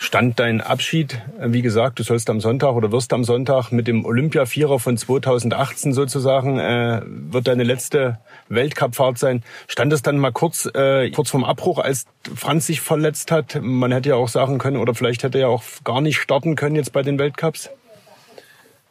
Stand 0.02 0.40
dein 0.40 0.62
Abschied, 0.62 1.22
wie 1.44 1.62
gesagt, 1.62 2.00
du 2.00 2.04
sollst 2.04 2.30
am 2.30 2.40
Sonntag 2.40 2.74
oder 2.74 2.90
wirst 2.94 3.12
am 3.12 3.26
Sonntag 3.26 3.74
mit 3.74 3.86
dem 3.86 4.06
Olympia-Vierer 4.06 4.80
von 4.80 4.96
2018 4.96 5.92
sozusagen, 5.92 6.58
äh, 6.58 7.02
wird 7.06 7.48
deine 7.48 7.64
letzte 7.64 8.18
Weltcupfahrt 8.48 9.18
sein. 9.18 9.44
Stand 9.68 9.92
es 9.92 10.02
dann 10.02 10.18
mal 10.18 10.32
kurz, 10.32 10.68
äh, 10.74 11.12
kurz 11.12 11.32
vorm 11.32 11.44
Abbruch, 11.44 11.80
als 11.80 12.06
Franz 12.34 12.68
sich 12.68 12.80
verletzt 12.80 13.30
hat? 13.30 13.60
Man 13.62 13.92
hätte 13.92 14.08
ja 14.08 14.16
auch 14.16 14.30
sagen 14.30 14.58
können, 14.58 14.78
oder 14.78 14.96
vielleicht 14.96 15.24
hätte 15.24 15.38
er 15.38 15.42
ja 15.42 15.48
auch 15.48 15.64
gar 15.84 16.00
nicht 16.00 16.18
starten 16.18 16.56
können 16.56 16.78
jetzt 16.78 16.94
bei 16.94 17.02
den 17.02 17.20
Weltcups? 17.20 17.70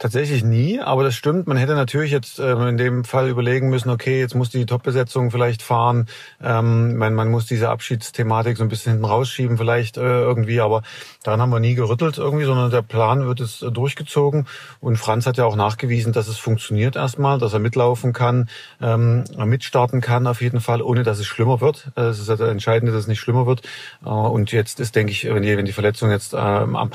Tatsächlich 0.01 0.45
nie, 0.45 0.79
aber 0.79 1.03
das 1.03 1.17
stimmt. 1.17 1.49
Man 1.49 1.57
hätte 1.57 1.75
natürlich 1.75 2.13
jetzt 2.13 2.39
äh, 2.39 2.53
in 2.69 2.77
dem 2.77 3.03
Fall 3.03 3.29
überlegen 3.29 3.69
müssen, 3.69 3.91
okay, 3.91 4.21
jetzt 4.21 4.37
muss 4.37 4.49
die 4.49 4.65
Top-Besetzung 4.65 5.33
vielleicht 5.33 5.61
fahren. 5.61 6.07
Ähm, 6.41 6.97
man, 6.97 7.15
man 7.15 7.33
muss 7.33 7.47
diese 7.47 7.69
Abschiedsthematik 7.69 8.59
so 8.59 8.63
ein 8.63 8.69
bisschen 8.69 8.93
hinten 8.93 9.05
rausschieben 9.05 9.59
vielleicht 9.59 9.97
äh, 9.97 10.03
irgendwie, 10.03 10.61
aber 10.61 10.83
daran 11.25 11.41
haben 11.41 11.51
wir 11.51 11.59
nie 11.59 11.75
gerüttelt 11.75 12.17
irgendwie, 12.17 12.45
sondern 12.45 12.71
der 12.71 12.83
Plan 12.83 13.27
wird 13.27 13.41
es 13.41 13.61
äh, 13.61 13.73
durchgezogen. 13.73 14.47
Und 14.79 14.99
Franz 14.99 15.27
hat 15.27 15.37
ja 15.37 15.45
auch 15.47 15.57
nachgewiesen, 15.57 16.13
dass 16.13 16.29
es 16.29 16.39
funktioniert 16.39 16.95
erstmal, 16.95 17.41
dass 17.41 17.53
er 17.53 17.59
mitlaufen 17.59 18.13
kann, 18.13 18.49
ähm, 18.81 19.25
mitstarten 19.37 20.01
kann 20.01 20.29
auf 20.29 20.41
jeden 20.43 20.61
Fall, 20.61 20.81
ohne 20.81 21.03
dass 21.03 21.19
es 21.19 21.27
schlimmer 21.27 21.61
wird. 21.61 21.91
Äh, 21.97 22.03
es 22.03 22.21
ist 22.21 22.29
ja 22.29 22.37
das 22.37 22.51
Entscheidende, 22.51 22.93
dass 22.93 23.03
es 23.03 23.09
nicht 23.09 23.19
schlimmer 23.19 23.49
wird. 23.49 23.63
Äh, 24.05 24.11
und 24.11 24.53
jetzt 24.53 24.79
ist, 24.79 24.95
denke 24.95 25.11
ich, 25.11 25.25
wenn 25.25 25.43
die, 25.43 25.57
wenn 25.57 25.67
die 25.67 25.73
Verletzung 25.73 26.13
jetzt 26.13 26.35
äh, 26.35 26.37
am 26.37 26.93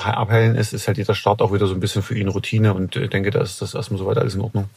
ist, 0.56 0.72
ist 0.72 0.86
halt 0.86 0.96
jeder 0.96 1.14
Start 1.14 1.42
auch 1.42 1.52
wieder 1.52 1.66
so 1.66 1.74
ein 1.74 1.80
bisschen 1.80 2.02
für 2.02 2.16
ihn 2.16 2.28
Routine 2.28 2.72
und 2.72 2.93
ich 3.02 3.10
denke, 3.10 3.30
da 3.30 3.42
ist 3.42 3.60
das 3.62 3.74
erstmal 3.74 3.98
soweit 3.98 4.18
alles 4.18 4.34
in 4.34 4.40
Ordnung. 4.40 4.68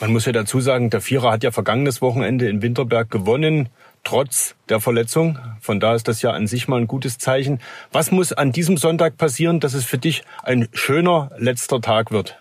Man 0.00 0.12
muss 0.12 0.26
ja 0.26 0.32
dazu 0.32 0.60
sagen, 0.60 0.90
der 0.90 1.00
Vierer 1.00 1.30
hat 1.30 1.44
ja 1.44 1.52
vergangenes 1.52 2.02
Wochenende 2.02 2.48
in 2.48 2.62
Winterberg 2.62 3.10
gewonnen, 3.10 3.68
trotz 4.02 4.54
der 4.68 4.80
Verletzung. 4.80 5.38
Von 5.60 5.78
da 5.80 5.94
ist 5.94 6.08
das 6.08 6.20
ja 6.20 6.32
an 6.32 6.46
sich 6.46 6.66
mal 6.68 6.80
ein 6.80 6.88
gutes 6.88 7.18
Zeichen. 7.18 7.60
Was 7.92 8.10
muss 8.10 8.32
an 8.32 8.52
diesem 8.52 8.76
Sonntag 8.76 9.16
passieren, 9.16 9.60
dass 9.60 9.72
es 9.74 9.84
für 9.84 9.98
dich 9.98 10.24
ein 10.42 10.68
schöner 10.72 11.30
letzter 11.38 11.80
Tag 11.80 12.10
wird 12.10 12.38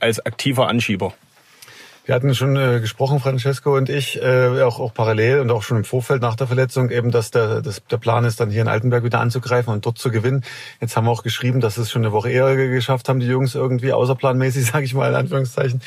als 0.00 0.24
aktiver 0.24 0.68
Anschieber? 0.68 1.12
Wir 2.08 2.14
hatten 2.14 2.34
schon 2.34 2.56
äh, 2.56 2.80
gesprochen, 2.80 3.20
Francesco 3.20 3.76
und 3.76 3.90
ich, 3.90 4.18
äh, 4.22 4.62
auch, 4.62 4.80
auch 4.80 4.94
parallel 4.94 5.40
und 5.40 5.50
auch 5.50 5.62
schon 5.62 5.76
im 5.76 5.84
Vorfeld 5.84 6.22
nach 6.22 6.36
der 6.36 6.46
Verletzung, 6.46 6.88
eben, 6.88 7.10
dass 7.10 7.30
der, 7.30 7.60
dass 7.60 7.84
der 7.84 7.98
Plan 7.98 8.24
ist, 8.24 8.40
dann 8.40 8.48
hier 8.48 8.62
in 8.62 8.68
Altenberg 8.68 9.04
wieder 9.04 9.20
anzugreifen 9.20 9.74
und 9.74 9.84
dort 9.84 9.98
zu 9.98 10.10
gewinnen. 10.10 10.42
Jetzt 10.80 10.96
haben 10.96 11.04
wir 11.04 11.10
auch 11.10 11.22
geschrieben, 11.22 11.60
dass 11.60 11.76
es 11.76 11.90
schon 11.90 12.00
eine 12.00 12.12
Woche 12.12 12.30
eher 12.30 12.56
geschafft 12.56 13.10
haben, 13.10 13.20
die 13.20 13.26
Jungs 13.26 13.54
irgendwie 13.54 13.92
außerplanmäßig, 13.92 14.64
sage 14.72 14.86
ich 14.86 14.94
mal 14.94 15.10
in 15.10 15.16
Anführungszeichen. 15.16 15.82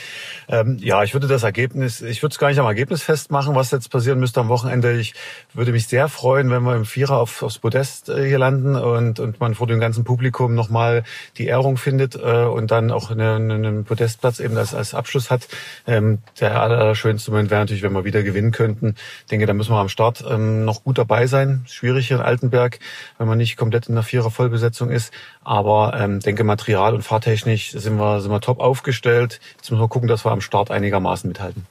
Ähm, 0.48 0.78
ja, 0.80 1.02
ich 1.02 1.16
würde 1.16 1.26
das 1.26 1.42
Ergebnis, 1.42 2.04
ich 2.04 2.22
würde 2.22 2.34
es 2.34 2.38
gar 2.38 2.50
nicht 2.50 2.60
am 2.60 2.68
Ergebnis 2.68 3.02
festmachen, 3.02 3.56
was 3.56 3.72
jetzt 3.72 3.90
passieren 3.90 4.20
müsste 4.20 4.42
am 4.42 4.50
Wochenende. 4.50 4.92
Ich 5.00 5.16
würde 5.56 5.72
mich 5.72 5.88
sehr 5.88 6.08
freuen, 6.08 6.52
wenn 6.52 6.62
wir 6.62 6.76
im 6.76 6.86
Vierer 6.86 7.18
auf, 7.18 7.42
aufs 7.42 7.58
Podest 7.58 8.10
äh, 8.10 8.28
hier 8.28 8.38
landen 8.38 8.76
und, 8.76 9.20
und 9.20 9.40
man 9.40 9.56
vor 9.56 9.66
dem 9.66 9.80
ganzen 9.80 10.04
Publikum 10.04 10.54
nochmal 10.54 11.02
die 11.40 11.48
Ehrung 11.48 11.78
findet 11.78 12.14
äh, 12.14 12.44
und 12.44 12.70
dann 12.70 12.92
auch 12.92 13.10
einen, 13.10 13.50
einen 13.50 13.86
Podestplatz 13.86 14.40
eben 14.40 14.56
als, 14.56 14.76
als 14.76 14.94
Abschluss 14.94 15.32
hat. 15.32 15.48
Ähm, 15.88 16.11
der 16.40 16.62
allerschönste 16.62 17.32
Moment 17.32 17.50
wäre 17.50 17.62
natürlich, 17.62 17.84
wenn 17.84 17.94
wir 17.94 18.06
wieder 18.06 18.24
gewinnen 18.24 18.52
könnten. 18.52 18.96
Ich 19.22 19.26
denke, 19.28 19.46
da 19.46 19.54
müssen 19.54 19.72
wir 19.72 19.80
am 19.80 19.90
Start 19.90 20.24
ähm, 20.30 20.66
noch 20.66 20.84
gut 20.84 20.98
dabei 20.98 21.28
sein. 21.28 21.66
Schwierig 21.68 22.08
hier 22.08 22.18
in 22.18 22.24
Altenberg, 22.24 22.80
wenn 23.18 23.28
man 23.28 23.38
nicht 23.38 23.58
komplett 23.58 23.88
in 23.88 23.96
der 23.96 24.04
Vierer 24.04 24.32
Vollbesetzung 24.32 24.90
ist. 24.90 25.14
Aber 25.44 25.94
ähm, 26.00 26.20
denke, 26.20 26.44
Material 26.44 26.94
und 26.94 27.04
fahrtechnisch 27.04 27.72
sind 27.72 27.98
wir, 27.98 28.22
sind 28.22 28.32
wir 28.32 28.42
top 28.42 28.60
aufgestellt. 28.60 29.40
Jetzt 29.58 29.72
müssen 29.72 29.82
wir 29.82 29.88
gucken, 29.88 30.08
dass 30.08 30.26
wir 30.26 30.32
am 30.32 30.42
Start 30.42 30.72
einigermaßen 30.72 31.28
mithalten. 31.28 31.66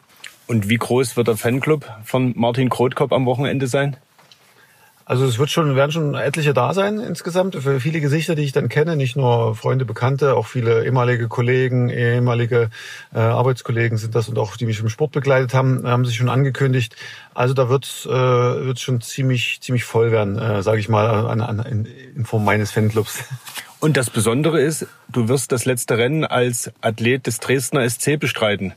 Und 0.46 0.68
wie 0.68 0.78
groß 0.78 1.16
wird 1.16 1.28
der 1.28 1.36
Fanclub 1.36 1.88
von 2.04 2.32
Martin 2.36 2.70
Krotkop 2.70 3.12
am 3.12 3.24
Wochenende 3.26 3.68
sein? 3.68 3.96
Also 5.10 5.24
es 5.24 5.40
wird 5.40 5.50
schon, 5.50 5.74
werden 5.74 5.90
schon 5.90 6.14
etliche 6.14 6.54
da 6.54 6.72
sein 6.72 7.00
insgesamt. 7.00 7.56
Für 7.56 7.80
viele 7.80 8.00
Gesichter, 8.00 8.36
die 8.36 8.44
ich 8.44 8.52
dann 8.52 8.68
kenne, 8.68 8.94
nicht 8.94 9.16
nur 9.16 9.56
Freunde, 9.56 9.84
Bekannte, 9.84 10.36
auch 10.36 10.46
viele 10.46 10.84
ehemalige 10.84 11.26
Kollegen, 11.26 11.88
ehemalige 11.88 12.70
äh, 13.12 13.18
Arbeitskollegen 13.18 13.98
sind 13.98 14.14
das 14.14 14.28
und 14.28 14.38
auch 14.38 14.56
die 14.56 14.66
mich 14.66 14.78
im 14.78 14.88
Sport 14.88 15.10
begleitet 15.10 15.52
haben, 15.52 15.84
haben 15.84 16.04
sich 16.04 16.14
schon 16.14 16.28
angekündigt. 16.28 16.94
Also 17.34 17.54
da 17.54 17.68
wird 17.68 18.06
äh, 18.06 18.08
wird 18.12 18.78
schon 18.78 19.00
ziemlich 19.00 19.60
ziemlich 19.60 19.82
voll 19.82 20.12
werden, 20.12 20.38
äh, 20.38 20.62
sage 20.62 20.78
ich 20.78 20.88
mal, 20.88 21.26
an, 21.26 21.40
an, 21.40 21.58
in, 21.58 21.88
in 22.14 22.24
Form 22.24 22.44
meines 22.44 22.70
Fanclubs. 22.70 23.24
Und 23.80 23.96
das 23.96 24.10
Besondere 24.10 24.60
ist, 24.60 24.86
du 25.08 25.26
wirst 25.26 25.50
das 25.50 25.64
letzte 25.64 25.98
Rennen 25.98 26.24
als 26.24 26.70
Athlet 26.82 27.26
des 27.26 27.40
Dresdner 27.40 27.90
SC 27.90 28.16
bestreiten 28.16 28.74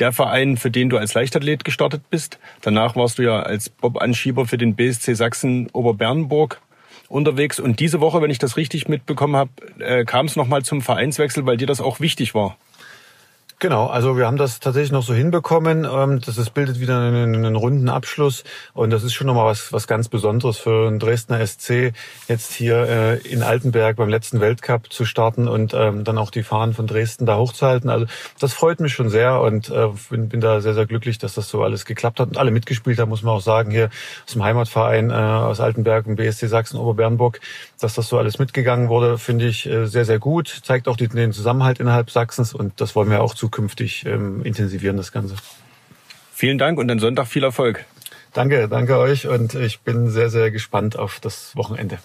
der 0.00 0.12
Verein, 0.12 0.56
für 0.56 0.70
den 0.70 0.90
du 0.90 0.96
als 0.96 1.14
Leichtathlet 1.14 1.64
gestartet 1.64 2.02
bist. 2.10 2.38
Danach 2.62 2.96
warst 2.96 3.18
du 3.18 3.22
ja 3.22 3.40
als 3.40 3.68
Bob-Anschieber 3.68 4.46
für 4.46 4.58
den 4.58 4.74
BSC 4.74 5.14
Sachsen 5.14 5.68
Oberbernburg 5.72 6.60
unterwegs. 7.08 7.58
Und 7.58 7.80
diese 7.80 8.00
Woche, 8.00 8.22
wenn 8.22 8.30
ich 8.30 8.38
das 8.38 8.56
richtig 8.56 8.88
mitbekommen 8.88 9.36
habe, 9.36 9.50
äh, 9.78 10.04
kam 10.04 10.26
es 10.26 10.36
nochmal 10.36 10.62
zum 10.62 10.82
Vereinswechsel, 10.82 11.46
weil 11.46 11.56
dir 11.56 11.66
das 11.66 11.80
auch 11.80 12.00
wichtig 12.00 12.34
war. 12.34 12.56
Genau, 13.60 13.88
also 13.88 14.16
wir 14.16 14.24
haben 14.24 14.36
das 14.36 14.60
tatsächlich 14.60 14.92
noch 14.92 15.02
so 15.02 15.14
hinbekommen. 15.14 15.84
Ähm, 15.84 16.20
das, 16.20 16.48
bildet 16.50 16.78
wieder 16.78 17.00
einen, 17.00 17.34
einen 17.34 17.56
runden 17.56 17.88
Abschluss 17.88 18.44
und 18.72 18.90
das 18.90 19.02
ist 19.02 19.14
schon 19.14 19.26
nochmal 19.26 19.46
was, 19.46 19.72
was 19.72 19.88
ganz 19.88 20.08
Besonderes 20.08 20.58
für 20.58 20.86
einen 20.86 21.00
Dresdner 21.00 21.44
SC, 21.44 21.92
jetzt 22.28 22.52
hier 22.52 22.76
äh, 22.88 23.18
in 23.26 23.42
Altenberg 23.42 23.96
beim 23.96 24.10
letzten 24.10 24.40
Weltcup 24.40 24.92
zu 24.92 25.04
starten 25.04 25.48
und 25.48 25.74
ähm, 25.74 26.04
dann 26.04 26.18
auch 26.18 26.30
die 26.30 26.44
Fahnen 26.44 26.72
von 26.72 26.86
Dresden 26.86 27.26
da 27.26 27.36
hochzuhalten. 27.36 27.90
Also 27.90 28.06
das 28.38 28.52
freut 28.52 28.78
mich 28.78 28.92
schon 28.92 29.08
sehr 29.10 29.40
und 29.40 29.70
äh, 29.70 29.88
bin, 30.08 30.28
bin 30.28 30.40
da 30.40 30.60
sehr, 30.60 30.74
sehr 30.74 30.86
glücklich, 30.86 31.18
dass 31.18 31.34
das 31.34 31.48
so 31.48 31.64
alles 31.64 31.84
geklappt 31.84 32.20
hat 32.20 32.28
und 32.28 32.38
alle 32.38 32.52
mitgespielt 32.52 33.00
haben, 33.00 33.08
muss 33.08 33.24
man 33.24 33.34
auch 33.34 33.40
sagen, 33.40 33.72
hier 33.72 33.90
aus 34.24 34.34
dem 34.34 34.44
Heimatverein 34.44 35.10
äh, 35.10 35.14
aus 35.14 35.58
Altenberg 35.58 36.06
und 36.06 36.14
BSC 36.14 36.46
Sachsen-Oberbernburg, 36.46 37.40
dass 37.80 37.94
das 37.94 38.06
so 38.06 38.18
alles 38.18 38.38
mitgegangen 38.38 38.88
wurde, 38.88 39.18
finde 39.18 39.48
ich 39.48 39.68
sehr, 39.84 40.04
sehr 40.04 40.18
gut. 40.20 40.60
Zeigt 40.62 40.86
auch 40.86 40.96
den 40.96 41.32
Zusammenhalt 41.32 41.80
innerhalb 41.80 42.10
Sachsens 42.12 42.54
und 42.54 42.80
das 42.80 42.94
wollen 42.94 43.10
wir 43.10 43.20
auch 43.20 43.34
zukünftig 43.48 44.04
ähm, 44.06 44.42
intensivieren, 44.44 44.96
das 44.98 45.10
Ganze. 45.10 45.36
Vielen 46.34 46.58
Dank 46.58 46.78
und 46.78 46.88
dann 46.88 46.98
Sonntag 46.98 47.26
viel 47.26 47.44
Erfolg. 47.44 47.84
Danke, 48.34 48.68
danke 48.68 48.98
euch 48.98 49.26
und 49.26 49.54
ich 49.54 49.80
bin 49.80 50.10
sehr, 50.10 50.28
sehr 50.28 50.50
gespannt 50.50 50.98
auf 50.98 51.18
das 51.18 51.56
Wochenende. 51.56 51.98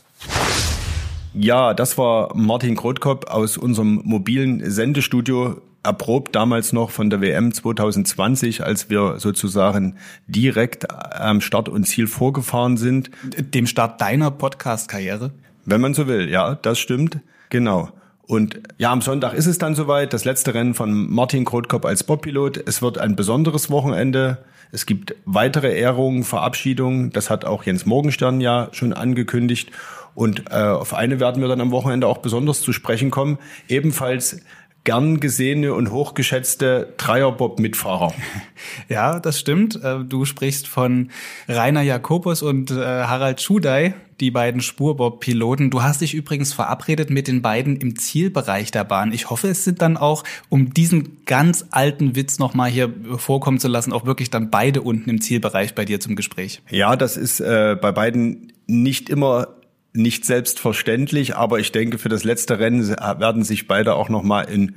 Ja, 1.34 1.74
das 1.74 1.98
war 1.98 2.34
Martin 2.34 2.76
Grotkop 2.76 3.30
aus 3.30 3.58
unserem 3.58 4.02
mobilen 4.06 4.72
Sendestudio, 4.72 5.62
erprobt 5.84 6.34
damals 6.34 6.72
noch 6.72 6.92
von 6.92 7.10
der 7.10 7.20
WM 7.20 7.54
2020, 7.54 8.64
als 8.64 8.90
wir 8.90 9.20
sozusagen 9.20 9.98
direkt 10.28 10.90
am 10.90 11.42
Start 11.42 11.68
und 11.68 11.84
Ziel 11.86 12.08
vorgefahren 12.08 12.78
sind. 12.78 13.12
Dem 13.38 13.68
Start 13.68 14.00
deiner 14.00 14.32
Podcast-Karriere? 14.32 15.32
Wenn 15.66 15.82
man 15.82 15.94
so 15.94 16.08
will, 16.08 16.30
ja, 16.30 16.56
das 16.56 16.80
stimmt. 16.80 17.20
Genau. 17.50 17.90
Und 18.26 18.62
ja, 18.78 18.92
am 18.92 19.02
Sonntag 19.02 19.34
ist 19.34 19.48
es 19.48 19.58
dann 19.58 19.76
soweit, 19.76 20.14
das 20.14 20.24
letzte 20.24 20.54
Rennen 20.54 20.74
von 20.74 21.12
Martin 21.12 21.44
Krotkop 21.44 21.86
als 21.86 22.04
Bobpilot. 22.04 22.58
Es 22.68 22.82
wird 22.82 22.98
ein 22.98 23.16
besonderes 23.16 23.70
Wochenende. 23.70 24.38
Es 24.72 24.86
gibt 24.86 25.16
weitere 25.26 25.78
Ehrungen, 25.78 26.24
Verabschiedungen. 26.24 27.12
Das 27.12 27.30
hat 27.30 27.44
auch 27.44 27.64
Jens 27.64 27.86
Morgenstern 27.86 28.40
ja 28.40 28.70
schon 28.72 28.94
angekündigt. 28.94 29.72
Und 30.16 30.52
äh, 30.52 30.56
auf 30.56 30.94
eine 30.94 31.20
werden 31.20 31.42
wir 31.42 31.50
dann 31.50 31.60
am 31.60 31.72
Wochenende 31.72 32.08
auch 32.08 32.20
besonders 32.20 32.62
zu 32.62 32.72
sprechen 32.72 33.12
kommen. 33.12 33.40
Ebenfalls 33.68 34.42
gern 34.84 35.20
gesehene 35.20 35.74
und 35.74 35.92
hochgeschätzte 35.92 36.94
Dreierbob-Mitfahrer. 36.98 38.14
Ja, 38.88 39.20
das 39.20 39.40
stimmt. 39.40 39.82
Äh, 39.84 40.06
du 40.06 40.24
sprichst 40.24 40.68
von 40.68 41.10
Rainer 41.50 41.82
Jakobus 41.82 42.42
und 42.42 42.72
äh, 42.72 42.76
Harald 42.76 43.42
Schudai, 43.42 43.94
die 44.24 44.32
beiden 44.32 44.62
Spurbob-Piloten. 44.62 45.70
Du 45.70 45.84
hast 45.84 46.02
dich 46.02 46.14
übrigens 46.14 46.54
verabredet 46.54 47.10
mit 47.10 47.28
den 47.28 47.42
beiden 47.42 47.76
im 47.76 47.98
Zielbereich 48.00 48.72
der 48.72 48.86
Bahn. 48.86 49.12
Ich 49.12 49.30
hoffe, 49.30 49.50
es 49.50 49.64
sind 49.64 49.82
dann 49.82 49.98
auch, 49.98 50.24
um 50.50 50.74
diesen 50.74 51.26
ganz 51.26 51.66
alten 51.72 52.16
Witz 52.16 52.40
nochmal 52.40 52.70
hier 52.70 52.94
vorkommen 53.18 53.60
zu 53.60 53.68
lassen, 53.68 53.92
auch 53.92 54.06
wirklich 54.06 54.30
dann 54.30 54.50
beide 54.50 54.82
unten 54.82 55.10
im 55.10 55.22
Zielbereich 55.22 55.76
bei 55.76 55.86
dir 55.86 56.00
zum 56.00 56.16
Gespräch. 56.16 56.62
Ja, 56.70 56.96
das 56.96 57.18
ist 57.18 57.42
äh, 57.42 57.78
bei 57.80 57.92
beiden 57.92 58.54
nicht 58.66 59.10
immer 59.10 59.50
nicht 59.92 60.26
selbstverständlich, 60.26 61.36
aber 61.36 61.60
ich 61.60 61.72
denke, 61.72 61.98
für 61.98 62.10
das 62.10 62.24
letzte 62.24 62.58
Rennen 62.58 62.88
werden 62.88 63.44
sich 63.44 63.68
beide 63.68 63.94
auch 63.94 64.10
nochmal 64.10 64.50
in 64.50 64.76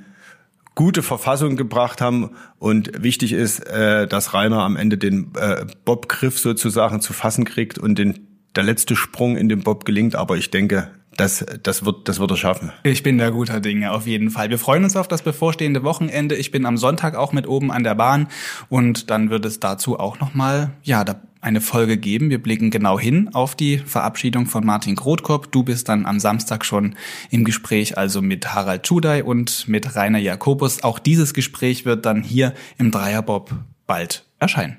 gute 0.74 1.02
Verfassung 1.02 1.56
gebracht 1.56 2.00
haben. 2.00 2.30
Und 2.58 3.02
wichtig 3.02 3.32
ist, 3.32 3.60
äh, 3.66 4.06
dass 4.06 4.34
Rainer 4.34 4.62
am 4.62 4.76
Ende 4.76 4.98
den 4.98 5.32
äh, 5.34 5.66
Bobgriff 5.84 6.38
sozusagen 6.38 7.00
zu 7.00 7.12
fassen 7.12 7.44
kriegt 7.44 7.78
und 7.78 7.98
den, 7.98 8.35
der 8.56 8.64
letzte 8.64 8.96
Sprung 8.96 9.36
in 9.36 9.48
den 9.48 9.62
Bob 9.62 9.84
gelingt. 9.84 10.16
Aber 10.16 10.36
ich 10.36 10.50
denke, 10.50 10.90
das, 11.16 11.44
das, 11.62 11.84
wird, 11.84 12.08
das 12.08 12.18
wird 12.18 12.30
er 12.30 12.36
schaffen. 12.36 12.72
Ich 12.82 13.02
bin 13.02 13.18
da 13.18 13.30
guter 13.30 13.60
Dinge, 13.60 13.92
auf 13.92 14.06
jeden 14.06 14.30
Fall. 14.30 14.50
Wir 14.50 14.58
freuen 14.58 14.84
uns 14.84 14.96
auf 14.96 15.08
das 15.08 15.22
bevorstehende 15.22 15.82
Wochenende. 15.82 16.34
Ich 16.34 16.50
bin 16.50 16.66
am 16.66 16.76
Sonntag 16.76 17.14
auch 17.14 17.32
mit 17.32 17.46
oben 17.46 17.70
an 17.70 17.84
der 17.84 17.94
Bahn 17.94 18.28
und 18.68 19.10
dann 19.10 19.30
wird 19.30 19.44
es 19.44 19.60
dazu 19.60 19.98
auch 19.98 20.20
nochmal, 20.20 20.70
ja, 20.82 21.04
da 21.04 21.20
eine 21.40 21.60
Folge 21.60 21.96
geben. 21.96 22.28
Wir 22.28 22.42
blicken 22.42 22.70
genau 22.70 22.98
hin 22.98 23.30
auf 23.32 23.54
die 23.54 23.78
Verabschiedung 23.78 24.46
von 24.46 24.66
Martin 24.66 24.96
Grotkop. 24.96 25.52
Du 25.52 25.62
bist 25.62 25.88
dann 25.88 26.04
am 26.04 26.18
Samstag 26.18 26.64
schon 26.64 26.96
im 27.30 27.44
Gespräch, 27.44 27.96
also 27.96 28.20
mit 28.20 28.52
Harald 28.52 28.86
Schudai 28.86 29.22
und 29.22 29.68
mit 29.68 29.94
Rainer 29.94 30.18
Jakobus. 30.18 30.82
Auch 30.82 30.98
dieses 30.98 31.34
Gespräch 31.34 31.84
wird 31.84 32.04
dann 32.04 32.22
hier 32.22 32.52
im 32.78 32.90
Dreierbob 32.90 33.54
bald 33.86 34.24
erscheinen. 34.40 34.78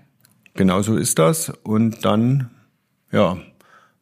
Genau 0.55 0.81
so 0.81 0.97
ist 0.97 1.19
das. 1.19 1.51
Und 1.63 2.03
dann, 2.03 2.49
ja, 3.13 3.37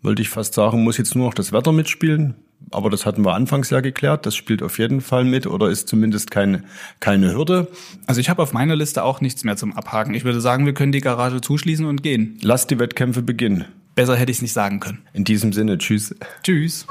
wollte 0.06 0.22
ich 0.22 0.30
fast 0.30 0.54
sagen, 0.54 0.84
muss 0.84 0.98
jetzt 0.98 1.16
nur 1.16 1.26
noch 1.26 1.34
das 1.34 1.52
Wetter 1.52 1.72
mitspielen 1.74 2.36
aber 2.72 2.90
das 2.90 3.06
hatten 3.06 3.24
wir 3.24 3.34
anfangs 3.34 3.70
ja 3.70 3.80
geklärt. 3.82 4.26
Das 4.26 4.36
spielt 4.36 4.64
auf 4.64 4.80
jeden 4.80 5.02
Fall 5.02 5.24
mit 5.24 5.48
oder 5.48 5.70
ist 5.70 5.88
zumindest 5.88 6.32
keine, 6.32 6.64
keine 7.00 7.34
Hürde. 7.34 7.68
Also 8.08 8.22
ich 8.22 8.30
habe 8.30 8.42
auf 8.42 8.54
meiner 8.54 8.76
Liste 8.76 9.04
auch 9.04 9.22
nichts 9.22 9.44
mehr 9.44 9.58
zum 9.58 9.74
Abhaken. 9.74 10.14
Ich 10.14 10.26
würde 10.26 10.42
sagen, 10.42 10.66
wir 10.66 10.74
können 10.74 10.92
die 10.92 11.02
Garage 11.02 11.42
zuschließen 11.42 11.86
und 11.86 12.04
gehen. 12.04 12.38
Lass 12.42 12.68
die 12.68 12.80
Wettkämpfe 12.80 13.22
beginnen. 13.22 13.66
Besser 13.96 14.16
hätte 14.16 14.32
ich 14.32 14.40
es 14.40 14.42
nicht 14.42 14.54
sagen 14.54 14.80
können. 14.80 15.00
In 15.14 15.24
diesem 15.24 15.54
Sinne, 15.54 15.78
tschüss. 15.78 16.14
Tschüss. 16.44 16.86